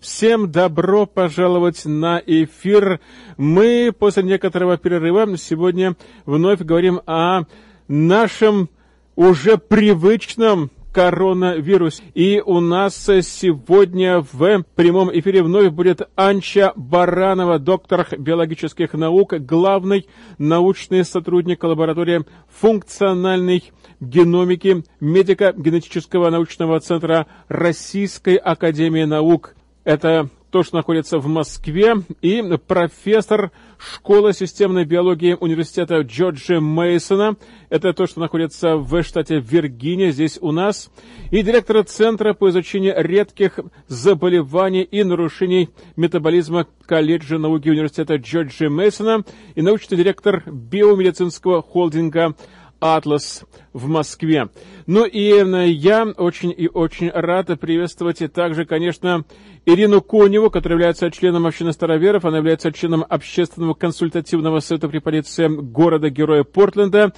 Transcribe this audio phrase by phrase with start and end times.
[0.00, 3.00] Всем добро пожаловать на эфир.
[3.36, 7.42] Мы после некоторого перерыва сегодня вновь говорим о
[7.86, 8.70] нашем
[9.14, 12.00] уже привычном коронавирус.
[12.14, 20.08] И у нас сегодня в прямом эфире вновь будет Анча Баранова, доктор биологических наук, главный
[20.38, 23.70] научный сотрудник лаборатории функциональной
[24.00, 29.56] геномики медико-генетического научного центра Российской Академии Наук.
[29.90, 37.34] Это то, что находится в Москве, и профессор школы системной биологии университета Джорджа Мейсона.
[37.70, 40.92] Это то, что находится в штате Виргиния, здесь у нас.
[41.32, 43.58] И директор Центра по изучению редких
[43.88, 49.24] заболеваний и нарушений метаболизма колледжа науки университета Джорджа Мейсона
[49.56, 52.36] и научный директор биомедицинского холдинга
[52.80, 54.48] «Атлас» в Москве.
[54.86, 59.24] Ну и э, я очень и очень рад приветствовать и также, конечно,
[59.66, 65.46] Ирину Коневу, которая является членом общины староверов, она является членом общественного консультативного совета при полиции
[65.48, 67.12] города-героя Портленда,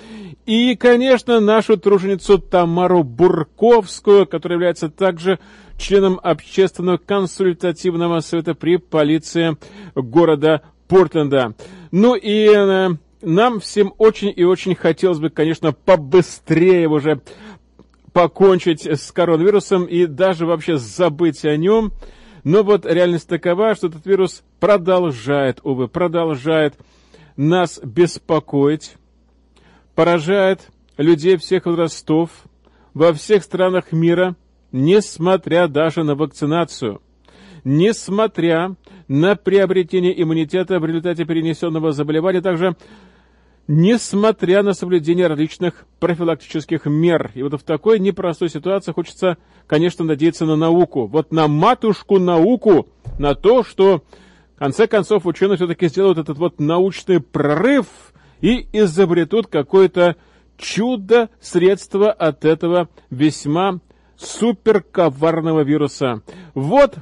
[0.45, 5.39] и, конечно, нашу труженицу Тамару Бурковскую, которая является также
[5.79, 9.57] членом общественного консультативного совета при полиции
[9.95, 11.55] города Портленда.
[11.91, 12.91] Ну и э,
[13.23, 17.21] нам всем очень и очень хотелось бы, конечно, побыстрее уже
[18.13, 21.93] покончить с коронавирусом и даже вообще забыть о нем.
[22.45, 26.75] Но вот реальность такова, что этот вирус продолжает, увы, продолжает
[27.37, 28.97] нас беспокоить,
[29.95, 32.31] поражает людей всех возрастов
[32.95, 34.37] во всех странах мира,
[34.73, 37.01] несмотря даже на вакцинацию,
[37.65, 38.75] несмотря
[39.09, 42.77] на приобретение иммунитета в результате перенесенного заболевания, также
[43.69, 47.31] несмотря на соблюдение различных профилактических мер.
[47.35, 51.07] И вот в такой непростой ситуации хочется, конечно, надеяться на науку.
[51.07, 54.03] Вот на матушку науку, на то, что
[54.57, 57.87] в конце концов ученые все-таки сделают этот вот научный прорыв
[58.41, 60.17] и изобретут какое-то
[60.57, 63.81] чудо средство от этого весьма
[64.17, 66.23] суперковарного вируса.
[66.55, 66.97] Вот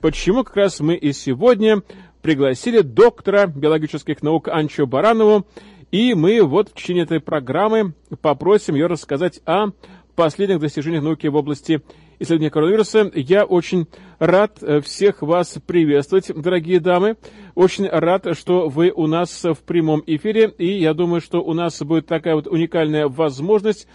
[0.00, 1.82] почему как раз мы и сегодня
[2.22, 5.46] пригласили доктора биологических наук Анчо Баранову,
[5.90, 9.68] и мы вот в течение этой программы попросим ее рассказать о
[10.14, 11.82] последних достижениях науки в области
[12.18, 13.10] исследования коронавируса.
[13.14, 13.86] Я очень
[14.18, 17.16] рад э, всех вас приветствовать, дорогие дамы.
[17.54, 20.52] Очень рад, что вы у нас в прямом эфире.
[20.58, 23.86] И я думаю, что у нас будет такая вот уникальная возможность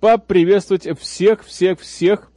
[0.00, 2.30] поприветствовать всех, всех, всех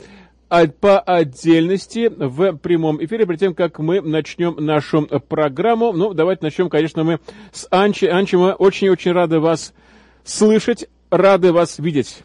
[0.79, 5.91] по отдельности в прямом эфире, перед тем, как мы начнем нашу программу.
[5.93, 7.19] Ну, давайте начнем, конечно, мы
[7.51, 8.05] с Анчи.
[8.05, 9.73] Анчи, мы очень-очень рады вас
[10.23, 12.23] слышать, рады вас видеть.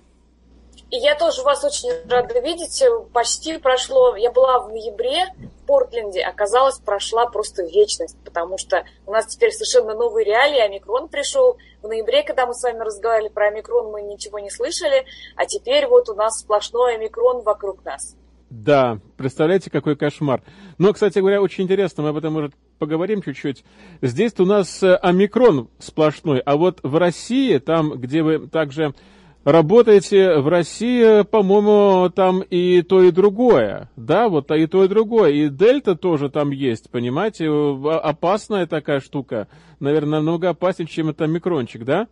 [0.92, 2.84] И я тоже вас очень рада видеть.
[3.14, 9.12] Почти прошло, я была в ноябре в Портленде, оказалось, прошла просто вечность, потому что у
[9.12, 11.56] нас теперь совершенно новые реалии, омикрон пришел.
[11.80, 15.86] В ноябре, когда мы с вами разговаривали про омикрон, мы ничего не слышали, а теперь
[15.86, 18.14] вот у нас сплошной омикрон вокруг нас.
[18.50, 20.42] Да, представляете, какой кошмар.
[20.76, 23.64] Но, кстати говоря, очень интересно, мы об этом, может, поговорим чуть-чуть.
[24.02, 28.92] Здесь у нас э, омикрон сплошной, а вот в России, там, где вы также
[29.44, 33.90] работаете в России, по-моему, там и то, и другое.
[33.96, 35.30] Да, вот и то, и другое.
[35.30, 37.48] И дельта тоже там есть, понимаете?
[38.02, 39.48] Опасная такая штука.
[39.80, 42.06] Наверное, намного опаснее, чем это микрончик, да?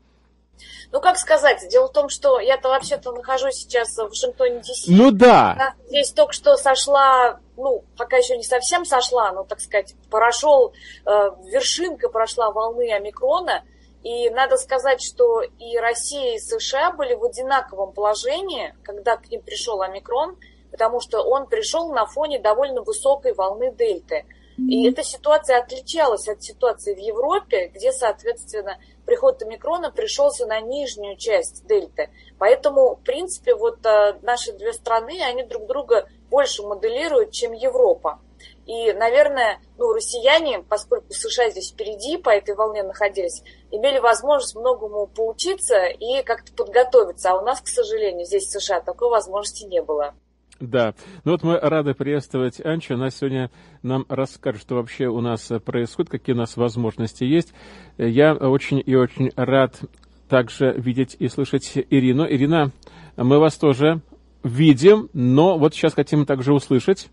[0.92, 4.88] Ну, как сказать, дело в том, что я-то вообще-то нахожусь сейчас в Вашингтоне, Д.С.
[4.88, 5.74] Ну да.
[5.88, 10.72] Здесь только что сошла, ну, пока еще не совсем сошла, но, так сказать, прошел,
[11.06, 11.10] э,
[11.46, 13.62] вершинка прошла волны омикрона–
[14.02, 19.42] и надо сказать, что и Россия, и США были в одинаковом положении, когда к ним
[19.42, 20.38] пришел омикрон,
[20.70, 24.24] потому что он пришел на фоне довольно высокой волны дельты.
[24.68, 31.16] И эта ситуация отличалась от ситуации в Европе, где, соответственно, приход омикрона пришелся на нижнюю
[31.16, 32.10] часть дельты.
[32.38, 38.20] Поэтому, в принципе, вот э, наши две страны, они друг друга больше моделируют, чем Европа.
[38.70, 45.08] И, наверное, ну, россияне, поскольку США здесь впереди по этой волне находились, имели возможность многому
[45.08, 47.32] поучиться и как-то подготовиться.
[47.32, 50.14] А у нас, к сожалению, здесь в США такой возможности не было.
[50.60, 50.94] Да.
[51.24, 52.94] Ну вот мы рады приветствовать Анчу.
[52.94, 53.50] Она сегодня
[53.82, 57.52] нам расскажет, что вообще у нас происходит, какие у нас возможности есть.
[57.98, 59.80] Я очень и очень рад
[60.28, 62.24] также видеть и слышать Ирину.
[62.24, 62.70] Ирина,
[63.16, 64.00] мы вас тоже
[64.44, 67.08] видим, но вот сейчас хотим также услышать.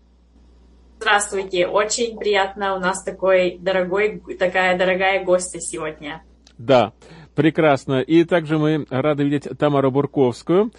[1.00, 6.24] Здравствуйте, очень приятно у нас такой дорогой, такая дорогая гостья сегодня.
[6.58, 6.92] Да,
[7.36, 8.00] прекрасно.
[8.00, 10.72] И также мы рады видеть Тамару Бурковскую.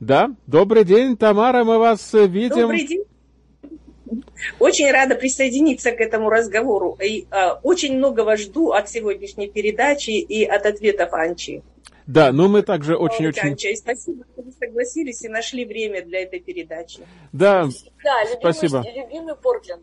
[0.00, 2.62] Да, добрый день, Тамара, мы вас видим.
[2.62, 3.04] Добрый день.
[4.58, 6.96] Очень рада присоединиться к этому разговору.
[7.04, 11.62] И, э, очень многого жду от сегодняшней передачи и от ответов Анчи.
[12.08, 13.52] Да, но мы также очень-очень...
[13.52, 13.76] Очень...
[13.76, 17.00] Спасибо, что вы согласились и нашли время для этой передачи.
[17.32, 17.68] Да,
[18.02, 18.82] да любимый, спасибо.
[18.96, 19.82] Любимый Портленд.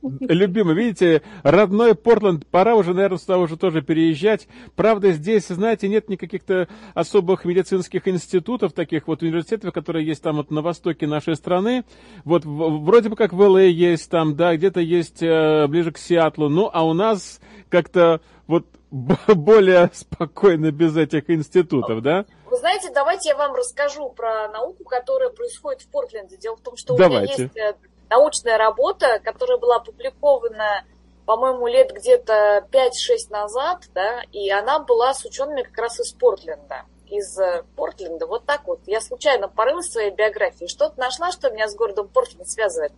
[0.00, 4.48] Любимый, видите, родной Портленд, пора уже, наверное, сюда уже тоже переезжать.
[4.76, 10.50] Правда, здесь, знаете, нет никаких-то особых медицинских институтов, таких вот университетов, которые есть там вот
[10.50, 11.84] на востоке нашей страны.
[12.24, 16.48] Вот вроде бы как в ЛА есть там, да, где-то есть э, ближе к Сиатлу.
[16.48, 22.24] Ну, а у нас как-то вот более спокойно без этих институтов, да?
[22.46, 26.36] Вы знаете, давайте я вам расскажу про науку, которая происходит в Портленде.
[26.36, 27.34] Дело в том, что давайте.
[27.34, 27.74] у меня есть э,
[28.08, 30.84] научная работа, которая была опубликована,
[31.26, 32.88] по-моему, лет где-то 5-6
[33.30, 38.26] назад, да, и она была с учеными как раз из Портленда из э, Портленда.
[38.26, 38.80] Вот так вот.
[38.86, 42.92] Я случайно порылась в своей биографии, что-то нашла, что меня с городом Портленд связывает.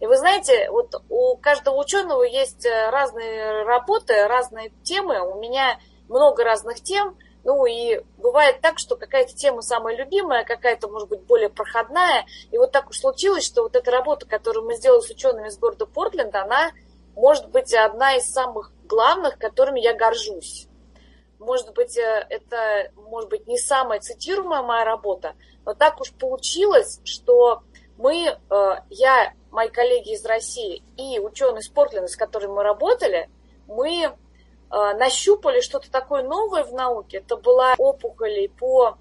[0.00, 5.20] И вы знаете, вот у каждого ученого есть э, разные работы, разные темы.
[5.20, 10.88] У меня много разных тем– ну и бывает так, что какая-то тема самая любимая, какая-то,
[10.88, 12.26] может быть, более проходная.
[12.50, 15.58] И вот так уж случилось, что вот эта работа, которую мы сделали с учеными из
[15.58, 16.70] города Портленд, она
[17.14, 20.68] может быть одна из самых главных, которыми я горжусь.
[21.38, 27.00] Может быть, э, это, может быть, не самая цитируемая моя работа, но так уж получилось,
[27.04, 27.62] что
[27.96, 33.28] мы, э, я, мои коллеги из России и ученые из Портленда, с которыми мы работали,
[33.66, 34.14] мы
[34.70, 37.18] Э, нащупали что-то такое новое в науке.
[37.18, 38.96] Это была опухоли по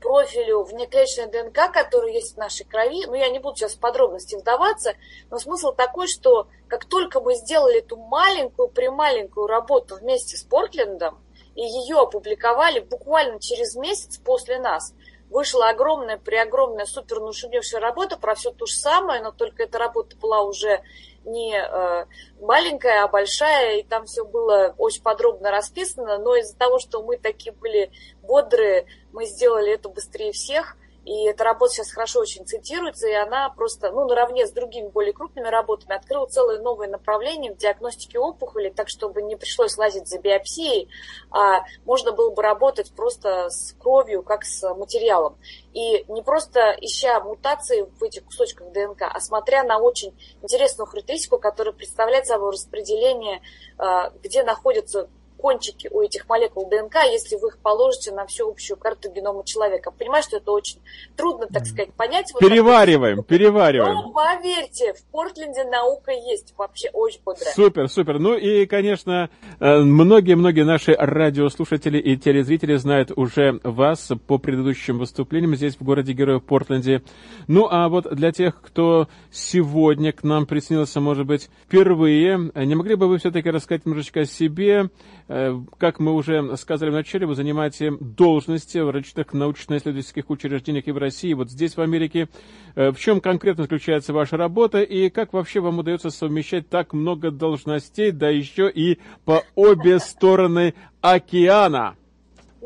[0.00, 3.04] профилю внеклеточной ДНК, который есть в нашей крови.
[3.06, 4.94] Ну, я не буду сейчас в подробности вдаваться,
[5.30, 11.18] но смысл такой, что как только мы сделали эту маленькую, прималенькую работу вместе с Портлендом,
[11.56, 14.94] и ее опубликовали буквально через месяц после нас,
[15.30, 20.16] вышла огромная, преогромная, супер нашумевшая работа про все то же самое, но только эта работа
[20.16, 20.82] была уже
[21.24, 22.06] не э,
[22.40, 27.16] маленькая, а большая, и там все было очень подробно расписано, но из-за того, что мы
[27.16, 27.90] такие были
[28.22, 30.76] бодрые, мы сделали это быстрее всех–
[31.06, 35.12] и эта работа сейчас хорошо очень цитируется, и она просто, ну, наравне с другими более
[35.12, 40.18] крупными работами открыла целое новое направление в диагностике опухоли, так, чтобы не пришлось лазить за
[40.18, 40.88] биопсией,
[41.30, 45.38] а можно было бы работать просто с кровью, как с материалом.
[45.72, 50.12] И не просто ища мутации в этих кусочках ДНК, а смотря на очень
[50.42, 53.42] интересную характеристику, которая представляет собой распределение,
[53.78, 58.76] а, где находятся кончики у этих молекул ДНК, если вы их положите на всю общую
[58.76, 59.90] карту генома человека.
[59.90, 60.80] Понимаю, что это очень
[61.16, 62.32] трудно, так сказать, понять.
[62.32, 63.94] Вот перевариваем, так, перевариваем.
[63.94, 67.54] Но поверьте, в Портленде наука есть вообще очень бодрая.
[67.54, 68.18] Супер, супер.
[68.18, 69.30] Ну и, конечно,
[69.60, 76.12] э, многие-многие наши радиослушатели и телезрители знают уже вас по предыдущим выступлениям здесь, в городе
[76.12, 77.02] Героев Портленде.
[77.48, 82.94] Ну а вот для тех, кто сегодня к нам присоединился, может быть, впервые, не могли
[82.94, 84.90] бы вы все-таки рассказать немножечко о себе,
[85.28, 90.98] как мы уже сказали в начале, вы занимаете должности в различных научно-исследовательских учреждениях и в
[90.98, 92.28] России, вот здесь, в Америке.
[92.76, 97.30] Э, в чем конкретно заключается ваша работа и как вообще вам удается совмещать так много
[97.30, 101.96] должностей, да еще и по обе стороны океана?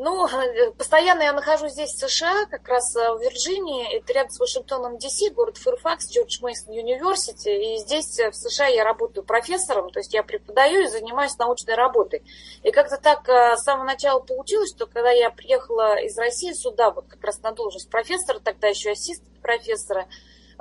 [0.03, 3.97] Ну, э, постоянно я нахожусь здесь, в США, как раз э, в Вирджинии.
[3.97, 7.49] Это рядом с Вашингтоном, Д.С., город Фэрфакс, Джордж Мейсон Юниверсити.
[7.49, 11.75] И здесь, э, в США, я работаю профессором, то есть я преподаю и занимаюсь научной
[11.75, 12.23] работой.
[12.63, 17.05] И как-то так с самого начала получилось, что когда я приехала из России сюда, вот
[17.07, 20.07] как раз на должность профессора, тогда еще ассистент профессора,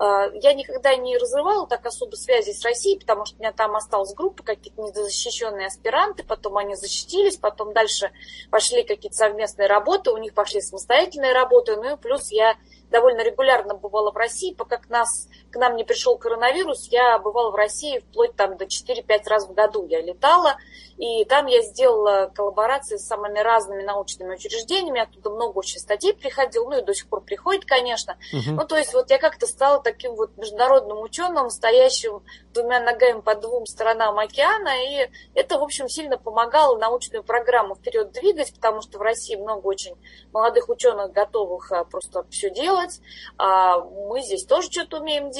[0.00, 4.14] я никогда не разрывала так особо связи с Россией, потому что у меня там осталась
[4.14, 8.10] группа, какие-то недозащищенные аспиранты, потом они защитились, потом дальше
[8.50, 12.56] пошли какие-то совместные работы, у них пошли самостоятельные работы, ну и плюс я
[12.90, 17.50] довольно регулярно бывала в России, пока к, нас, к нам не пришел коронавирус, я бывала
[17.50, 20.56] в России вплоть там до 4-5 раз в году я летала,
[20.96, 26.64] и там я сделала коллаборации с самыми разными научными учреждениями, оттуда много очень статей приходило,
[26.68, 28.18] ну и до сих пор приходит, конечно.
[28.32, 28.50] Угу.
[28.50, 33.34] Ну, то есть вот я как-то стала таким вот международным ученым, стоящим двумя ногами по
[33.34, 38.98] двум сторонам океана, и это, в общем, сильно помогало научную программу вперед двигать, потому что
[38.98, 39.96] в России много очень
[40.32, 43.00] молодых ученых, готовых а, просто все делать,
[43.38, 45.39] а мы здесь тоже что-то умеем делать.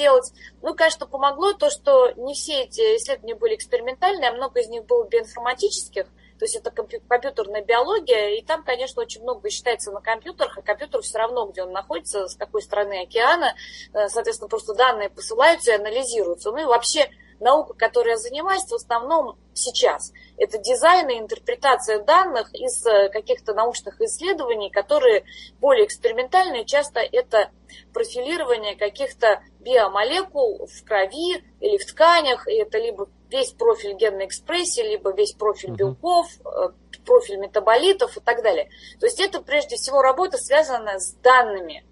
[0.61, 4.85] Ну, конечно, помогло то, что не все эти исследования были экспериментальные, а много из них
[4.85, 6.05] было биоинформатических, информатических,
[6.37, 11.01] то есть это компьютерная биология, и там, конечно, очень много считается на компьютерах, а компьютер
[11.01, 13.53] все равно, где он находится, с какой стороны океана,
[13.93, 16.51] э, соответственно, просто данные посылаются и анализируются.
[16.51, 17.11] Ну и вообще
[17.41, 20.13] наука, которой я занимаюсь, в основном сейчас.
[20.37, 25.25] Это дизайн и интерпретация данных из э, каких-то научных исследований, которые
[25.59, 26.65] более экспериментальные.
[26.65, 27.51] Часто это
[27.93, 32.47] профилирование каких-то биомолекул в крови или в тканях.
[32.47, 36.69] И это либо весь профиль генной экспрессии, либо весь профиль белков, э,
[37.05, 38.69] профиль метаболитов и так далее.
[38.99, 41.83] То есть это прежде всего работа, связанная с данными,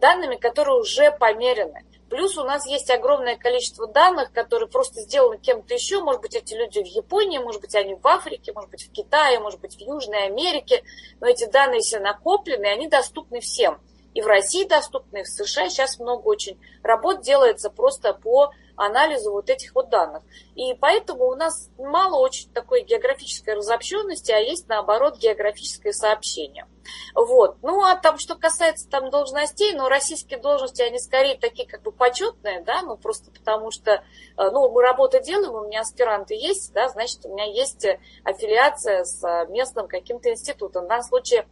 [0.00, 1.84] данными, которые уже померены.
[2.08, 6.00] Плюс у нас есть огромное количество данных, которые просто сделаны кем-то еще.
[6.00, 9.40] Может быть, эти люди в Японии, может быть, они в Африке, может быть, в Китае,
[9.40, 10.84] может быть, в Южной Америке.
[11.20, 13.80] Но эти данные все накоплены, и они доступны всем.
[14.14, 19.32] И в России доступны, и в США сейчас много очень работ делается просто по анализу
[19.32, 20.22] вот этих вот данных.
[20.54, 26.66] И поэтому у нас мало очень такой географической разобщенности, а есть наоборот географическое сообщение.
[27.14, 27.56] Вот.
[27.62, 31.92] Ну, а там, что касается там должностей, ну, российские должности, они скорее такие как бы
[31.92, 36.72] почетные, да, ну, просто потому что, э, ну, мы работу делаем, у меня аспиранты есть,
[36.72, 37.86] да, значит, у меня есть
[38.24, 40.84] аффилиация с местным каким-то институтом.
[40.84, 41.44] В данном случае, э,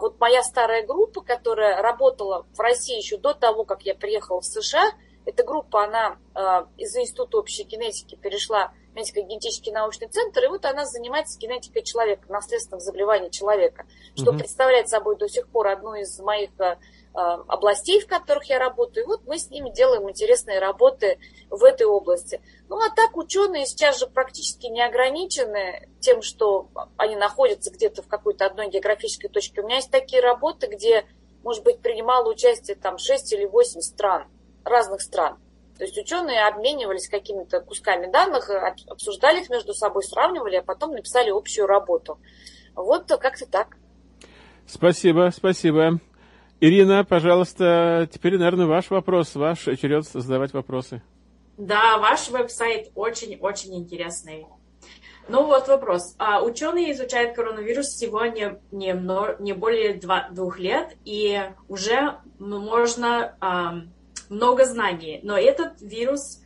[0.00, 4.44] вот моя старая группа, которая работала в России еще до того, как я приехала в
[4.44, 4.90] США,
[5.26, 10.64] эта группа, она э, из Института общей генетики перешла в медико-генетический научный центр, и вот
[10.64, 14.38] она занимается генетикой человека, наследственных заболеваний человека, что угу.
[14.38, 16.76] представляет собой до сих пор одну из моих э,
[17.14, 19.04] областей, в которых я работаю.
[19.04, 22.40] И вот мы с ними делаем интересные работы в этой области.
[22.68, 28.08] Ну а так ученые сейчас же практически не ограничены тем, что они находятся где-то в
[28.08, 29.60] какой-то одной географической точке.
[29.60, 31.06] У меня есть такие работы, где,
[31.42, 34.26] может быть, принимало участие там 6 или 8 стран
[34.64, 35.38] разных стран.
[35.78, 38.48] То есть ученые обменивались какими-то кусками данных,
[38.88, 42.18] обсуждали их между собой, сравнивали, а потом написали общую работу.
[42.74, 43.76] Вот как-то так.
[44.66, 46.00] Спасибо, спасибо.
[46.60, 51.02] Ирина, пожалуйста, теперь, наверное, ваш вопрос, ваш черед задавать вопросы.
[51.56, 54.46] Да, ваш веб-сайт очень-очень интересный.
[55.28, 56.14] Ну вот вопрос.
[56.18, 58.92] А, ученые изучают коронавирус сегодня не,
[59.42, 63.34] не более два, двух лет, и уже можно
[64.34, 66.40] много знаний, но этот вирус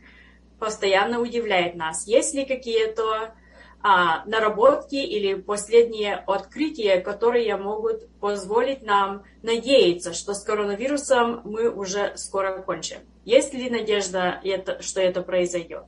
[0.59, 2.05] постоянно удивляет нас.
[2.07, 3.33] Есть ли какие-то
[3.81, 12.17] а, наработки или последние открытия, которые могут позволить нам надеяться, что с коронавирусом мы уже
[12.17, 12.99] скоро кончим?
[13.25, 15.85] Есть ли надежда, это, что это произойдет?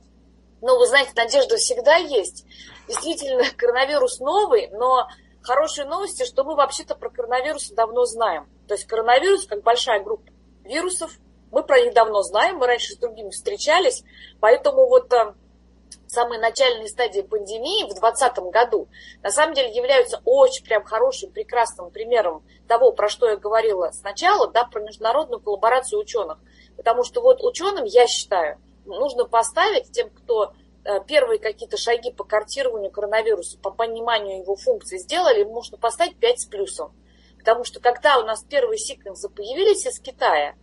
[0.62, 2.46] Ну, вы знаете, надежда всегда есть.
[2.88, 5.08] Действительно, коронавирус новый, но
[5.42, 8.46] хорошие новости, что мы вообще-то про коронавирус давно знаем.
[8.68, 10.30] То есть коронавирус, как большая группа
[10.64, 11.18] вирусов,
[11.52, 14.02] мы про них давно знаем, мы раньше с другими встречались,
[14.40, 15.34] поэтому вот э,
[16.06, 18.88] самые начальные стадии пандемии в 2020 году
[19.22, 24.50] на самом деле являются очень прям хорошим, прекрасным примером того, про что я говорила сначала,
[24.50, 26.38] да, про международную коллаборацию ученых.
[26.76, 30.54] Потому что вот ученым, я считаю, нужно поставить тем, кто
[30.84, 36.40] э, первые какие-то шаги по картированию коронавируса, по пониманию его функций сделали, можно поставить 5
[36.40, 36.94] с плюсом.
[37.38, 40.54] Потому что когда у нас первые секвенсы появились из Китая,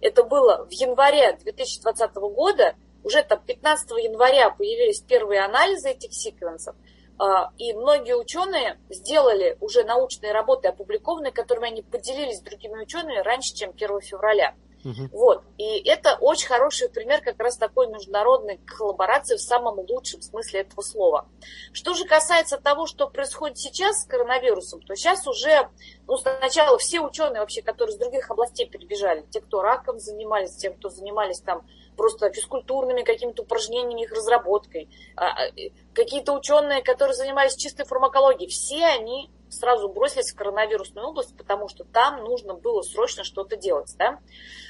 [0.00, 6.74] это было в январе 2020 года, уже там 15 января появились первые анализы этих секвенсов,
[7.18, 13.18] а, и многие ученые сделали уже научные работы опубликованные, которыми они поделились с другими учеными
[13.18, 14.54] раньше, чем 1 февраля.
[14.86, 15.08] Угу.
[15.10, 15.42] Вот.
[15.58, 20.82] И это очень хороший пример как раз такой международной коллаборации в самом лучшем смысле этого
[20.82, 21.28] слова.
[21.72, 25.68] Что же касается того, что происходит сейчас с коронавирусом, то сейчас уже,
[26.06, 30.70] ну, сначала все ученые вообще, которые из других областей перебежали, те, кто раком занимались, те,
[30.70, 31.66] кто занимались там
[31.96, 35.50] просто физкультурными какими-то упражнениями, их разработкой, а, а,
[35.94, 41.84] какие-то ученые, которые занимались чистой фармакологией, все они сразу бросились в коронавирусную область, потому что
[41.84, 43.94] там нужно было срочно что-то делать.
[43.98, 44.18] Да?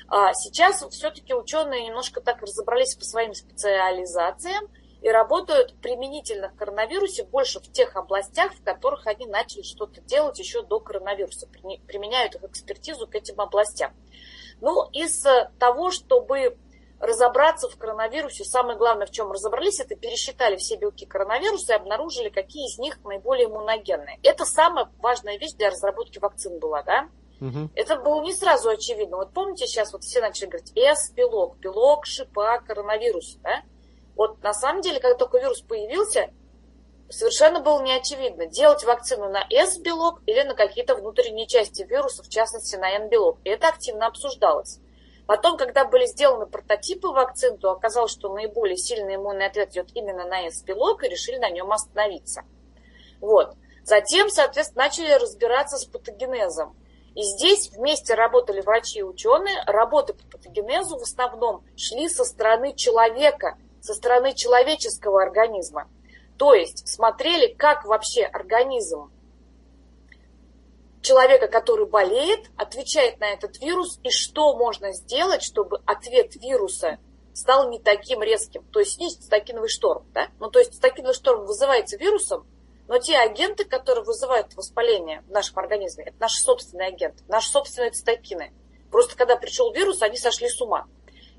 [0.09, 4.69] А сейчас все-таки ученые немножко так разобрались по своим специализациям
[5.03, 10.39] и работают применительно к коронавирусе больше в тех областях, в которых они начали что-то делать
[10.39, 11.49] еще до коронавируса,
[11.87, 13.95] применяют их экспертизу к этим областям.
[14.61, 15.25] Ну, из
[15.59, 16.57] того, чтобы
[16.99, 22.31] разобраться в коронавирусе, самое главное, в чем разобрались, это пересчитали все белки коронавируса и обнаружили,
[22.31, 24.19] какие из них наиболее иммуногенные.
[24.23, 27.09] Это самая важная вещь для разработки вакцин была, да?
[27.41, 27.71] Угу.
[27.75, 29.19] Это было не сразу очевидно.
[29.19, 33.63] Вот помните, сейчас вот все начали говорить S-белок, белок шипа коронавируса, да?
[34.15, 36.31] Вот на самом деле, когда только вирус появился,
[37.11, 42.29] совершенно было не очевидно, делать вакцину на S-белок или на какие-то внутренние части вируса, в
[42.29, 43.39] частности на N-белок.
[43.45, 44.81] И это активно обсуждалось.
[45.27, 50.25] Потом, когда были сделаны прототипы вакцин, то оказалось, что наиболее сильный иммунный ответ идет именно
[50.25, 52.45] на S-белок, и решили на нем остановиться.
[53.21, 53.55] Вот.
[53.83, 56.77] Затем, соответственно, начали разбираться с патогенезом.
[57.17, 59.63] И здесь вместе работали врачи и ученые.
[59.67, 65.89] Работы по патогенезу в основном шли со стороны человека, со стороны человеческого организма.
[66.37, 69.11] То есть смотрели, как вообще организм
[71.01, 76.99] человека, который болеет, отвечает на этот вирус, и что можно сделать, чтобы ответ вируса
[77.33, 78.63] стал не таким резким.
[78.65, 80.05] То есть есть цитокиновый шторм.
[80.13, 80.29] Да?
[80.39, 82.47] Ну, то есть цитокиновый шторм вызывается вирусом,
[82.89, 87.91] но те агенты, которые вызывают воспаление в нашем организме, это наши собственные агенты, наши собственные
[87.91, 88.53] цитокины.
[88.91, 90.87] Просто когда пришел вирус, они сошли с ума.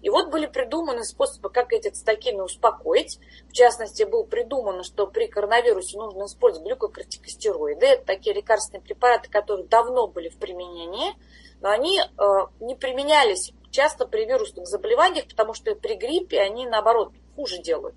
[0.01, 3.19] И вот были придуманы способы, как эти цитокины успокоить.
[3.49, 7.85] В частности, было придумано, что при коронавирусе нужно использовать глюкокортикостероиды.
[7.85, 11.13] Это такие лекарственные препараты, которые давно были в применении,
[11.61, 12.23] но они э,
[12.59, 17.95] не применялись часто при вирусных заболеваниях, потому что при гриппе они, наоборот, хуже делают.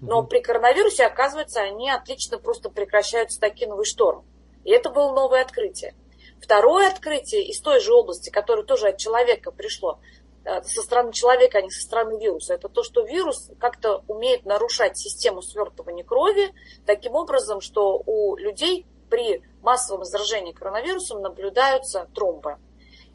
[0.00, 4.24] Но при коронавирусе, оказывается, они отлично просто прекращают цитокиновый шторм.
[4.64, 5.94] И это было новое открытие.
[6.40, 9.98] Второе открытие из той же области, которое тоже от человека пришло,
[10.42, 12.54] Э, со стороны человека, а не со стороны вируса.
[12.54, 16.54] Это то, что вирус как-то умеет нарушать систему свертывания крови
[16.86, 22.56] таким образом, что у людей при массовом заражении коронавирусом наблюдаются тромбы.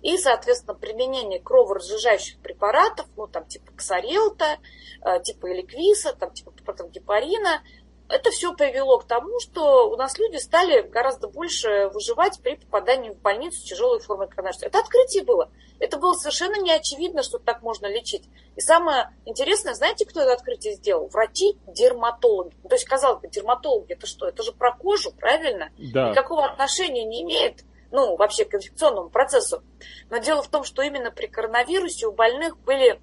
[0.05, 4.59] И, соответственно, применение кроворазжижающих препаратов, ну, там, типа ксарелта,
[5.03, 6.53] э, типа эликвиса, там, типа
[6.91, 7.63] гепарина,
[8.07, 13.09] это все привело к тому, что у нас люди стали гораздо больше выживать при попадании
[13.09, 14.67] в больницу с тяжелой формой коронавируса.
[14.67, 15.49] Это открытие было.
[15.79, 18.29] Это было совершенно не очевидно, что так можно лечить.
[18.55, 21.07] И самое интересное, знаете, кто это открытие сделал?
[21.07, 22.53] Врачи-дерматологи.
[22.69, 24.27] То есть, казалось бы, дерматологи, это что?
[24.27, 25.71] Это же про кожу, правильно?
[25.79, 26.11] Да.
[26.11, 27.63] Никакого отношения не имеет
[27.95, 29.63] ну, вообще к инфекционному процессу.
[30.09, 32.99] Но дело в том, что именно при коронавирусе у больных были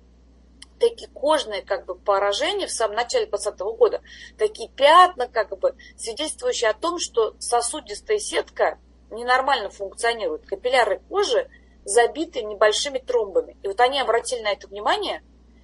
[0.79, 4.03] такие кожные как бы поражения в самом начале 2020 года,
[4.37, 8.79] такие пятна, как бы, свидетельствующие о том, что сосудистая сетка
[9.11, 10.45] ненормально функционирует.
[10.45, 11.49] Капилляры кожи
[11.85, 13.57] забиты небольшими тромбами.
[13.63, 15.23] И вот они обратили на это внимание,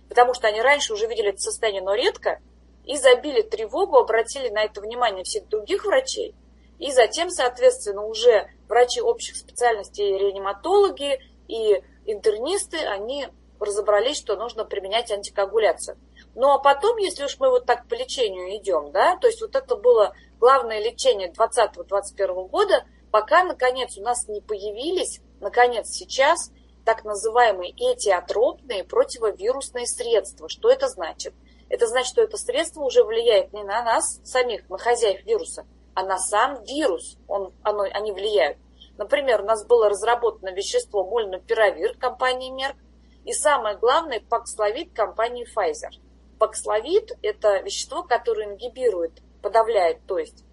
[0.09, 2.41] потому что они раньше уже видели это состояние, но редко,
[2.85, 6.35] и забили тревогу, обратили на это внимание всех других врачей.
[6.79, 13.29] И затем, соответственно, уже врачи общих специальностей, реаниматологи и интернисты, они
[13.61, 15.99] разобрались, что нужно применять антикоагуляцию.
[16.35, 19.57] Ну а потом, если уж мы вот так по лечению идем, да, то есть вот
[19.57, 26.53] это было главное лечение 2020-2021 года, пока, наконец, у нас не появились, наконец, сейчас
[26.85, 30.49] так называемые этиотропные противовирусные средства.
[30.49, 31.35] Что это значит?
[31.69, 35.67] Это значит, что это средство уже влияет не на нас самих, на хозяев вируса,
[35.99, 37.19] а на сам вирус.
[37.27, 38.57] Он, оно, они влияют.
[38.99, 42.77] Например, у нас было разработано вещество мольнупиравир компании Мерк,
[43.25, 45.91] и самое главное, паксловид компании Pfizer.
[46.39, 49.11] Паксловид– это вещество, которое ингибирует,
[49.43, 50.45] подавляет, то есть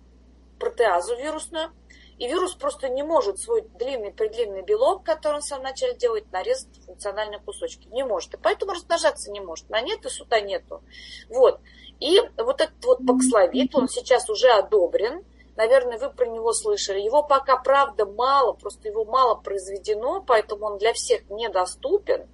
[0.60, 1.70] протеазу вирусную,
[2.18, 6.76] и вирус просто не может свой длинный-предлинный белок, который он в самом начале делает, нарезать
[6.80, 7.88] в функциональные кусочки.
[7.90, 8.34] Не может.
[8.34, 9.70] И поэтому размножаться не может.
[9.70, 10.82] На нет и сюда нету.
[11.30, 11.60] Вот.
[12.00, 15.24] И вот этот вот паксловид, он сейчас уже одобрен.
[15.56, 17.00] Наверное, вы про него слышали.
[17.00, 22.28] Его пока, правда, мало, просто его мало произведено, поэтому он для всех недоступен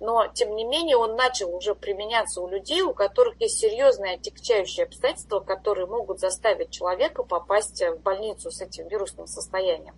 [0.00, 4.86] но тем не менее он начал уже применяться у людей, у которых есть серьезные отягчающие
[4.86, 9.94] обстоятельства, которые могут заставить человека попасть в больницу с этим вирусным состоянием.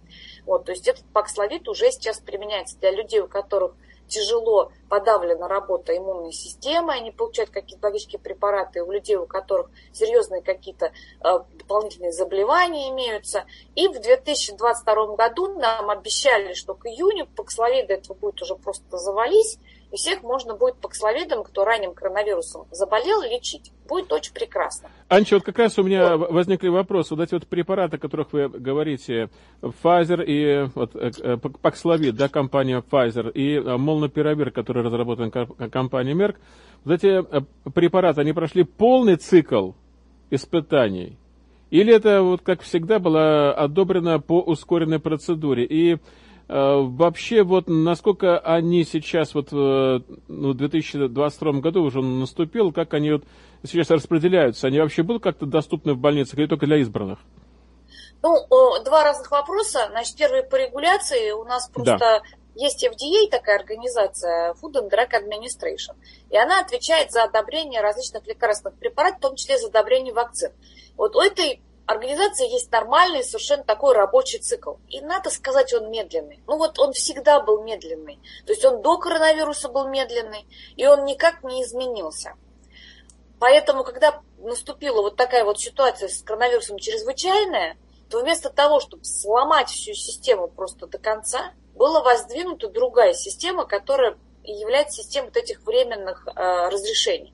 [0.46, 3.74] Вот, то есть этот паксловид уже сейчас применяется для людей, у которых
[4.10, 10.42] тяжело подавлена работа иммунной системы, они получают какие-то логические препараты у людей, у которых серьезные
[10.42, 10.92] какие-то
[11.24, 13.46] э, дополнительные заболевания имеются.
[13.76, 19.58] И в 2022 году нам обещали, что к июню паксловида этого будет уже просто завались,
[19.92, 23.72] и всех можно будет паксловидом, кто ранним коронавирусом заболел, лечить.
[23.88, 24.88] Будет очень прекрасно.
[25.08, 26.30] Анча, вот как раз у меня вот.
[26.30, 27.14] возникли вопросы.
[27.14, 32.28] Вот эти вот препараты, о которых вы говорите, Pfizer и вот, э, э, Паксловид, да,
[32.28, 35.32] компания Pfizer, и Молнопиравир, э, который разработан
[35.70, 36.36] компанией Merck,
[36.84, 37.24] вот эти
[37.74, 39.72] препараты, они прошли полный цикл
[40.30, 41.18] испытаний?
[41.70, 45.64] Или это, вот как всегда, было одобрено по ускоренной процедуре?
[45.64, 45.98] И Э,
[46.52, 53.12] вообще, вот насколько они сейчас, вот э, ну, в 2022 году уже наступил, как они
[53.12, 53.24] вот
[53.64, 54.66] сейчас распределяются?
[54.66, 57.20] Они вообще будут как-то доступны в больницах или только для избранных?
[58.22, 58.36] Ну,
[58.84, 59.86] два разных вопроса.
[59.90, 61.30] Значит, первый по регуляции.
[61.30, 62.22] У нас просто да.
[62.56, 65.94] есть FDA, такая организация, Food and Drug Administration,
[66.30, 70.50] и она отвечает за одобрение различных лекарственных препаратов, в том числе за одобрение вакцин.
[70.96, 74.74] Вот у этой организации есть нормальный совершенно такой рабочий цикл.
[74.88, 76.40] И надо сказать, он медленный.
[76.46, 78.18] Ну вот он всегда был медленный.
[78.46, 82.34] То есть он до коронавируса был медленный, и он никак не изменился.
[83.38, 87.76] Поэтому, когда наступила вот такая вот ситуация с коронавирусом чрезвычайная,
[88.10, 94.18] то вместо того, чтобы сломать всю систему просто до конца, была воздвинута другая система, которая
[94.44, 97.32] является системой вот этих временных э, разрешений.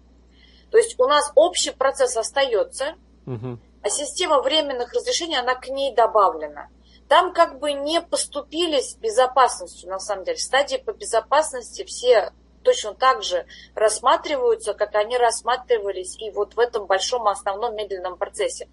[0.70, 2.94] То есть у нас общий процесс остается,
[3.26, 3.58] угу.
[3.86, 6.70] А система временных разрешений, она к ней добавлена.
[7.08, 10.38] Там как бы не поступили с безопасностью, на самом деле.
[10.38, 12.32] Стадии по безопасности все
[12.64, 13.46] точно так же
[13.76, 18.68] рассматриваются, как они рассматривались и вот в этом большом основном медленном процессе.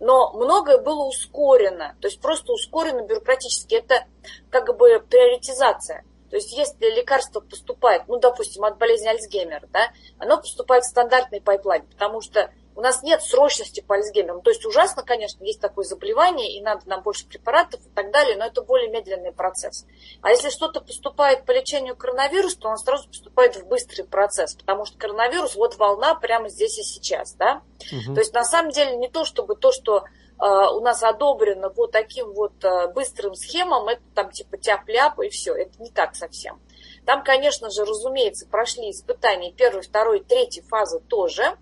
[0.00, 3.76] Но многое было ускорено, то есть просто ускорено бюрократически.
[3.76, 4.04] Это
[4.50, 6.04] как бы приоритизация.
[6.28, 11.40] То есть если лекарство поступает, ну, допустим, от болезни Альцгеймера, да, оно поступает в стандартный
[11.40, 14.42] pipeline, потому что у нас нет срочности по Альцгеймеру.
[14.42, 18.36] То есть ужасно, конечно, есть такое заболевание, и надо нам больше препаратов и так далее,
[18.36, 19.86] но это более медленный процесс.
[20.20, 24.84] А если что-то поступает по лечению коронавируса, то он сразу поступает в быстрый процесс, потому
[24.84, 27.62] что коронавирус, вот волна прямо здесь и сейчас, да.
[27.90, 28.14] Угу.
[28.14, 31.86] То есть на самом деле не то, чтобы то, что э, у нас одобрено по
[31.86, 36.60] таким вот э, быстрым схемам, это там типа тяп-ляп и все, это не так совсем.
[37.06, 41.56] Там, конечно же, разумеется, прошли испытания первой, второй, третьей фазы тоже,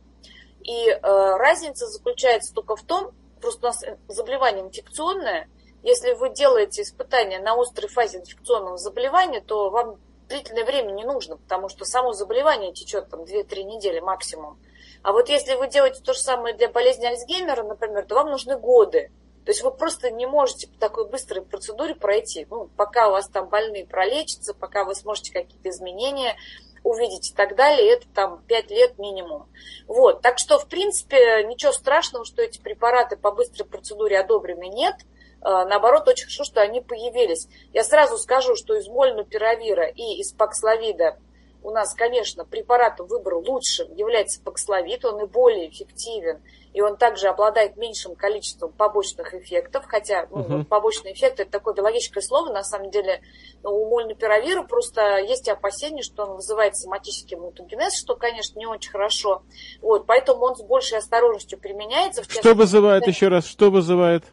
[0.65, 5.49] и э, разница заключается только в том, просто у нас заболевание инфекционное,
[5.83, 9.99] если вы делаете испытания на острой фазе инфекционного заболевания, то вам
[10.29, 14.59] длительное время не нужно, потому что само заболевание течет там 2-3 недели максимум.
[15.03, 18.57] А вот если вы делаете то же самое для болезни Альцгеймера, например, то вам нужны
[18.57, 19.13] годы.
[19.45, 22.47] То есть вы просто не можете по такой быстрой процедуре пройти.
[22.49, 26.37] Ну, пока у вас там больные пролечатся, пока вы сможете какие-то изменения
[26.85, 29.49] увидеть и так далее, это там 5 лет минимум.
[29.89, 34.95] Вот, так что, в принципе, ничего страшного, что эти препараты по быстрой процедуре одобрены нет.
[35.41, 37.49] А, наоборот, очень хорошо, что они появились.
[37.73, 41.19] Я сразу скажу, что из мольнупиравира и из паксловида
[41.65, 46.43] у нас, конечно, препарат выбор лучшим является паксловид, он и более эффективен,
[46.75, 50.65] и он также обладает меньшим количеством побочных эффектов, хотя ну, uh-huh.
[50.65, 53.23] побочные эффекты это такое биологическое слово, на самом деле
[53.63, 58.91] ну, у мольнопиравира просто есть опасения, что он вызывает соматический мутагенез, что, конечно, не очень
[58.91, 59.43] хорошо,
[59.81, 62.23] вот, поэтому он с большей осторожностью применяется.
[62.23, 64.25] В что вызывает, еще раз, что вызывает?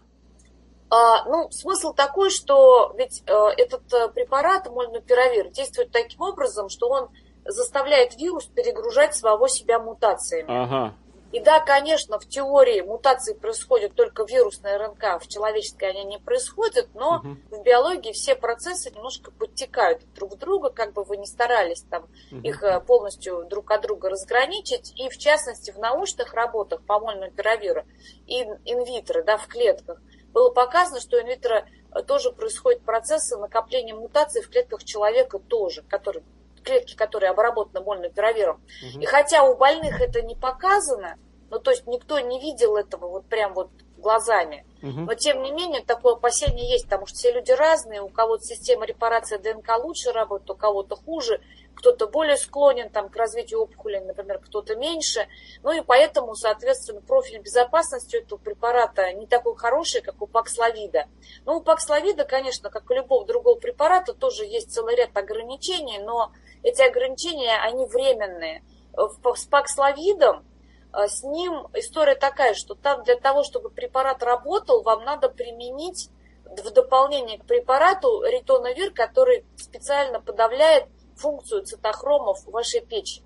[0.93, 6.89] А, ну, смысл такой, что ведь э, этот э, препарат, мольнупиравир, действует таким образом, что
[6.89, 7.09] он
[7.45, 10.45] заставляет вирус перегружать самого себя мутациями.
[10.47, 10.95] Ага.
[11.31, 16.17] И да, конечно, в теории мутации происходят только в вирусной РНК, в человеческой они не
[16.19, 17.37] происходят, но угу.
[17.49, 22.41] в биологии все процессы немножко подтекают друг друга, как бы вы ни старались там угу.
[22.41, 24.93] их э, полностью друг от друга разграничить.
[24.97, 27.85] И в частности в научных работах по мольнупиравиру
[28.27, 30.01] и инвитро, да, в клетках,
[30.33, 36.25] было показано, что инвитро э, тоже происходят процессы накопления мутаций в клетках человека тоже, которые,
[36.63, 38.61] клетки, которые обработаны мольнопиравиром.
[38.83, 39.01] Угу.
[39.01, 41.17] И хотя у больных это не показано,
[41.49, 45.01] ну то есть никто не видел этого вот прям вот глазами, угу.
[45.01, 48.85] но тем не менее такое опасение есть, потому что все люди разные, у кого-то система
[48.85, 51.39] репарации ДНК лучше работает, у кого-то хуже,
[51.75, 55.27] кто-то более склонен там, к развитию опухоли, например, кто-то меньше.
[55.63, 61.05] Ну и поэтому, соответственно, профиль безопасности этого препарата не такой хороший, как у Паксловида.
[61.45, 66.31] Ну, у Паксловида, конечно, как у любого другого препарата, тоже есть целый ряд ограничений, но
[66.63, 68.63] эти ограничения, они временные.
[68.93, 70.45] С Паксловидом
[70.93, 76.09] э, с ним история такая, что там для того, чтобы препарат работал, вам надо применить
[76.45, 83.25] в дополнение к препарату ритоновир, который специально подавляет функцию цитохромов в вашей печени.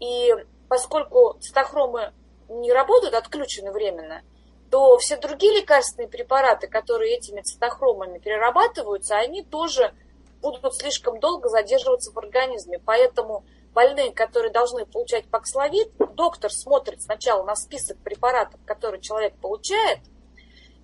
[0.00, 0.34] И
[0.68, 2.12] поскольку цитохромы
[2.48, 4.22] не работают, отключены временно,
[4.70, 9.94] то все другие лекарственные препараты, которые этими цитохромами перерабатываются, они тоже
[10.42, 12.78] будут слишком долго задерживаться в организме.
[12.84, 20.00] Поэтому больные, которые должны получать паксловид, доктор смотрит сначала на список препаратов, которые человек получает,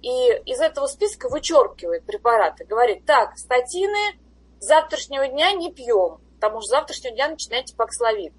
[0.01, 2.65] и из этого списка вычеркивает препараты.
[2.65, 4.17] Говорит, так, статины
[4.61, 8.33] завтрашнего дня не пьем, потому что завтрашнего дня начинаете паксловид.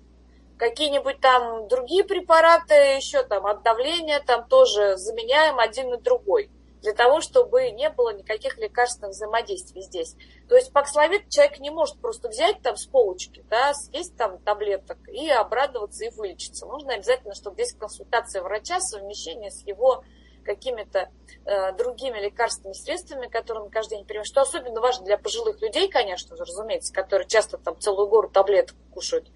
[0.57, 6.49] Какие-нибудь там другие препараты еще там от давления там тоже заменяем один на другой
[6.81, 10.15] для того, чтобы не было никаких лекарственных взаимодействий здесь.
[10.49, 14.97] То есть паксловид человек не может просто взять там с полочки, да, съесть там таблеток
[15.07, 16.65] и обрадоваться и вылечиться.
[16.65, 20.03] Нужно обязательно, чтобы здесь консультация врача, совмещение с его
[20.43, 21.11] какими-то
[21.45, 25.87] э, другими лекарственными средствами, которые мы каждый день принимаем, что особенно важно для пожилых людей,
[25.87, 29.29] конечно же, разумеется, которые часто там целую гору таблеток кушают.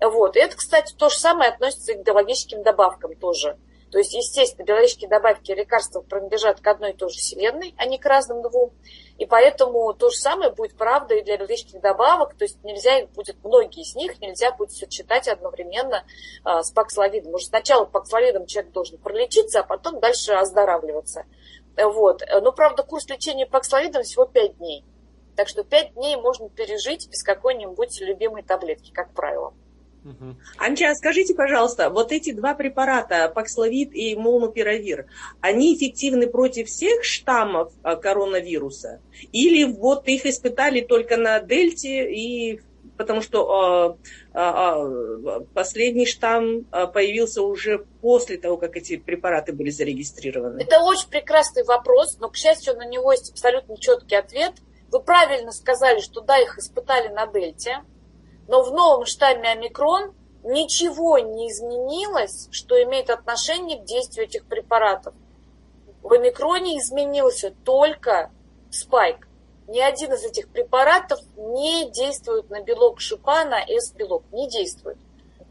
[0.00, 0.36] Вот.
[0.36, 3.58] И это, кстати, то же самое относится и к биологическим добавкам тоже.
[3.90, 7.86] То есть, естественно, биологические добавки и лекарства принадлежат к одной и той же вселенной, а
[7.86, 8.72] не к разным двум.
[9.18, 12.34] И поэтому то же самое будет правда и для биологических добавок.
[12.34, 16.04] То есть нельзя будет, многие из них нельзя будет сочетать одновременно
[16.44, 17.32] а, с паксловидом.
[17.32, 21.24] Может, сначала паксловидом человек должен пролечиться, а потом дальше оздоравливаться.
[21.76, 22.22] Вот.
[22.42, 24.84] Но, правда, курс лечения паксловидом всего 5 дней.
[25.36, 29.52] Так что 5 дней можно пережить без какой-нибудь любимой таблетки, как правило.
[30.04, 30.36] Угу.
[30.58, 35.06] Анча, скажите, пожалуйста, вот эти два препарата, паксловид и молнупиравир,
[35.40, 39.00] они эффективны против всех штаммов а, коронавируса?
[39.32, 42.60] Или вот их испытали только на дельте и
[42.96, 43.96] потому что
[44.34, 50.60] э, э, последний штамм появился уже после того, как эти препараты были зарегистрированы.
[50.60, 54.52] Это очень прекрасный вопрос, но, к счастью, на него есть абсолютно четкий ответ.
[54.90, 57.82] Вы правильно сказали, что да, их испытали на дельте,
[58.50, 65.14] но в новом штамме омикрон ничего не изменилось, что имеет отношение к действию этих препаратов.
[66.02, 68.32] В омикроне изменился только
[68.72, 69.28] спайк.
[69.68, 74.98] Ни один из этих препаратов не действует на белок шипа, на S-белок, не действует.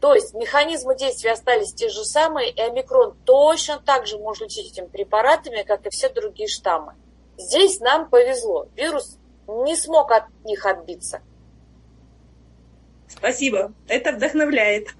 [0.02, 4.72] То есть механизмы действия остались те же самые, и омикрон точно так же может лечить
[4.72, 6.96] этими препаратами, как и все другие штаммы.
[7.38, 8.66] Здесь нам повезло.
[8.76, 9.16] Вирус
[9.48, 11.22] не смог от них отбиться.
[13.10, 13.72] Спасибо.
[13.88, 14.94] Это вдохновляет.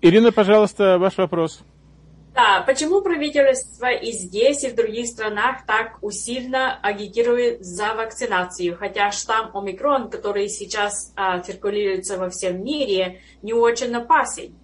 [0.00, 1.62] Ирина, пожалуйста, ваш вопрос.
[2.34, 9.10] Да, почему правительство и здесь, и в других странах так усиленно агитирует за вакцинацию, хотя
[9.10, 14.54] штамм омикрон, который сейчас а, циркулируется во всем мире, не очень опасен?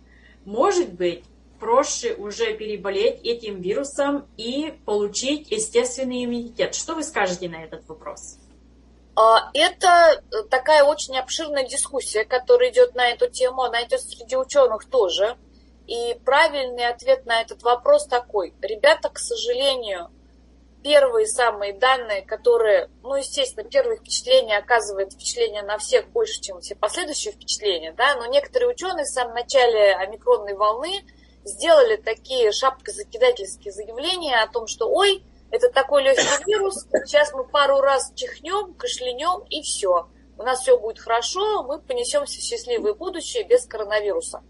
[0.45, 1.25] Может быть,
[1.59, 6.75] проще уже переболеть этим вирусом и получить естественный иммунитет?
[6.75, 8.39] Что вы скажете на этот вопрос?
[9.17, 14.89] А, это такая очень обширная дискуссия, которая идет на эту тему, она идет среди ученых
[14.91, 15.37] тоже.
[15.87, 18.53] И правильный ответ на этот вопрос такой.
[18.61, 20.11] Ребята, к сожалению,
[20.83, 26.75] первые самые данные, которые, ну, естественно, первые впечатления оказывают впечатление на всех больше, чем все
[26.75, 31.05] последующие впечатления, да, но некоторые ученые в самом начале омикронной волны
[31.45, 37.81] сделали такие шапкозакидательские заявления о том, что, ой, это такой легкий вирус, сейчас мы пару
[37.81, 40.09] раз чихнем, кашлянем и все.
[40.39, 44.43] У нас все будет хорошо, мы понесемся в счастливое будущее без коронавируса.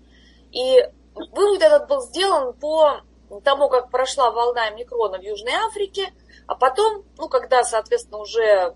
[0.51, 0.83] И
[1.15, 3.01] вывод этот был сделан по
[3.45, 6.13] тому, как прошла волна микрона в Южной Африке,
[6.47, 8.75] а потом, ну, когда, соответственно, уже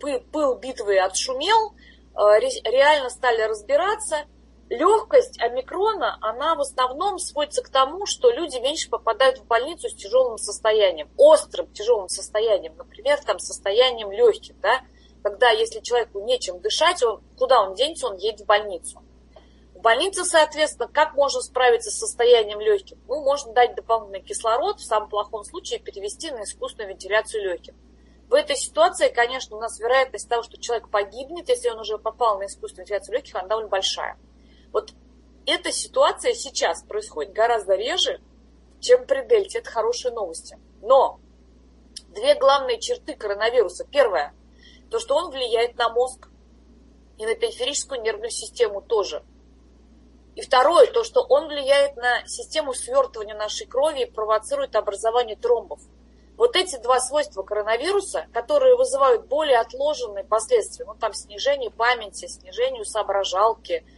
[0.00, 1.74] пыл битвы отшумел,
[2.14, 4.24] э, реально стали разбираться,
[4.72, 9.94] легкость омикрона, она в основном сводится к тому, что люди меньше попадают в больницу с
[9.94, 14.80] тяжелым состоянием, острым тяжелым состоянием, например, там состоянием легких, да,
[15.22, 19.02] когда если человеку нечем дышать, он, куда он денется, он едет в больницу.
[19.74, 22.96] В больнице, соответственно, как можно справиться с состоянием легких?
[23.08, 27.74] Ну, можно дать дополнительный кислород, в самом плохом случае перевести на искусственную вентиляцию легких.
[28.28, 32.38] В этой ситуации, конечно, у нас вероятность того, что человек погибнет, если он уже попал
[32.38, 34.16] на искусственную вентиляцию легких, она довольно большая.
[34.72, 34.94] Вот
[35.46, 38.20] эта ситуация сейчас происходит гораздо реже,
[38.80, 39.58] чем при дельте.
[39.58, 40.58] Это хорошие новости.
[40.80, 41.20] Но
[42.08, 43.84] две главные черты коронавируса.
[43.84, 44.34] Первое,
[44.90, 46.28] то, что он влияет на мозг
[47.18, 49.22] и на периферическую нервную систему тоже.
[50.34, 55.80] И второе, то, что он влияет на систему свертывания нашей крови и провоцирует образование тромбов.
[56.38, 62.84] Вот эти два свойства коронавируса, которые вызывают более отложенные последствия, ну там снижение памяти, снижение
[62.84, 63.84] соображалки–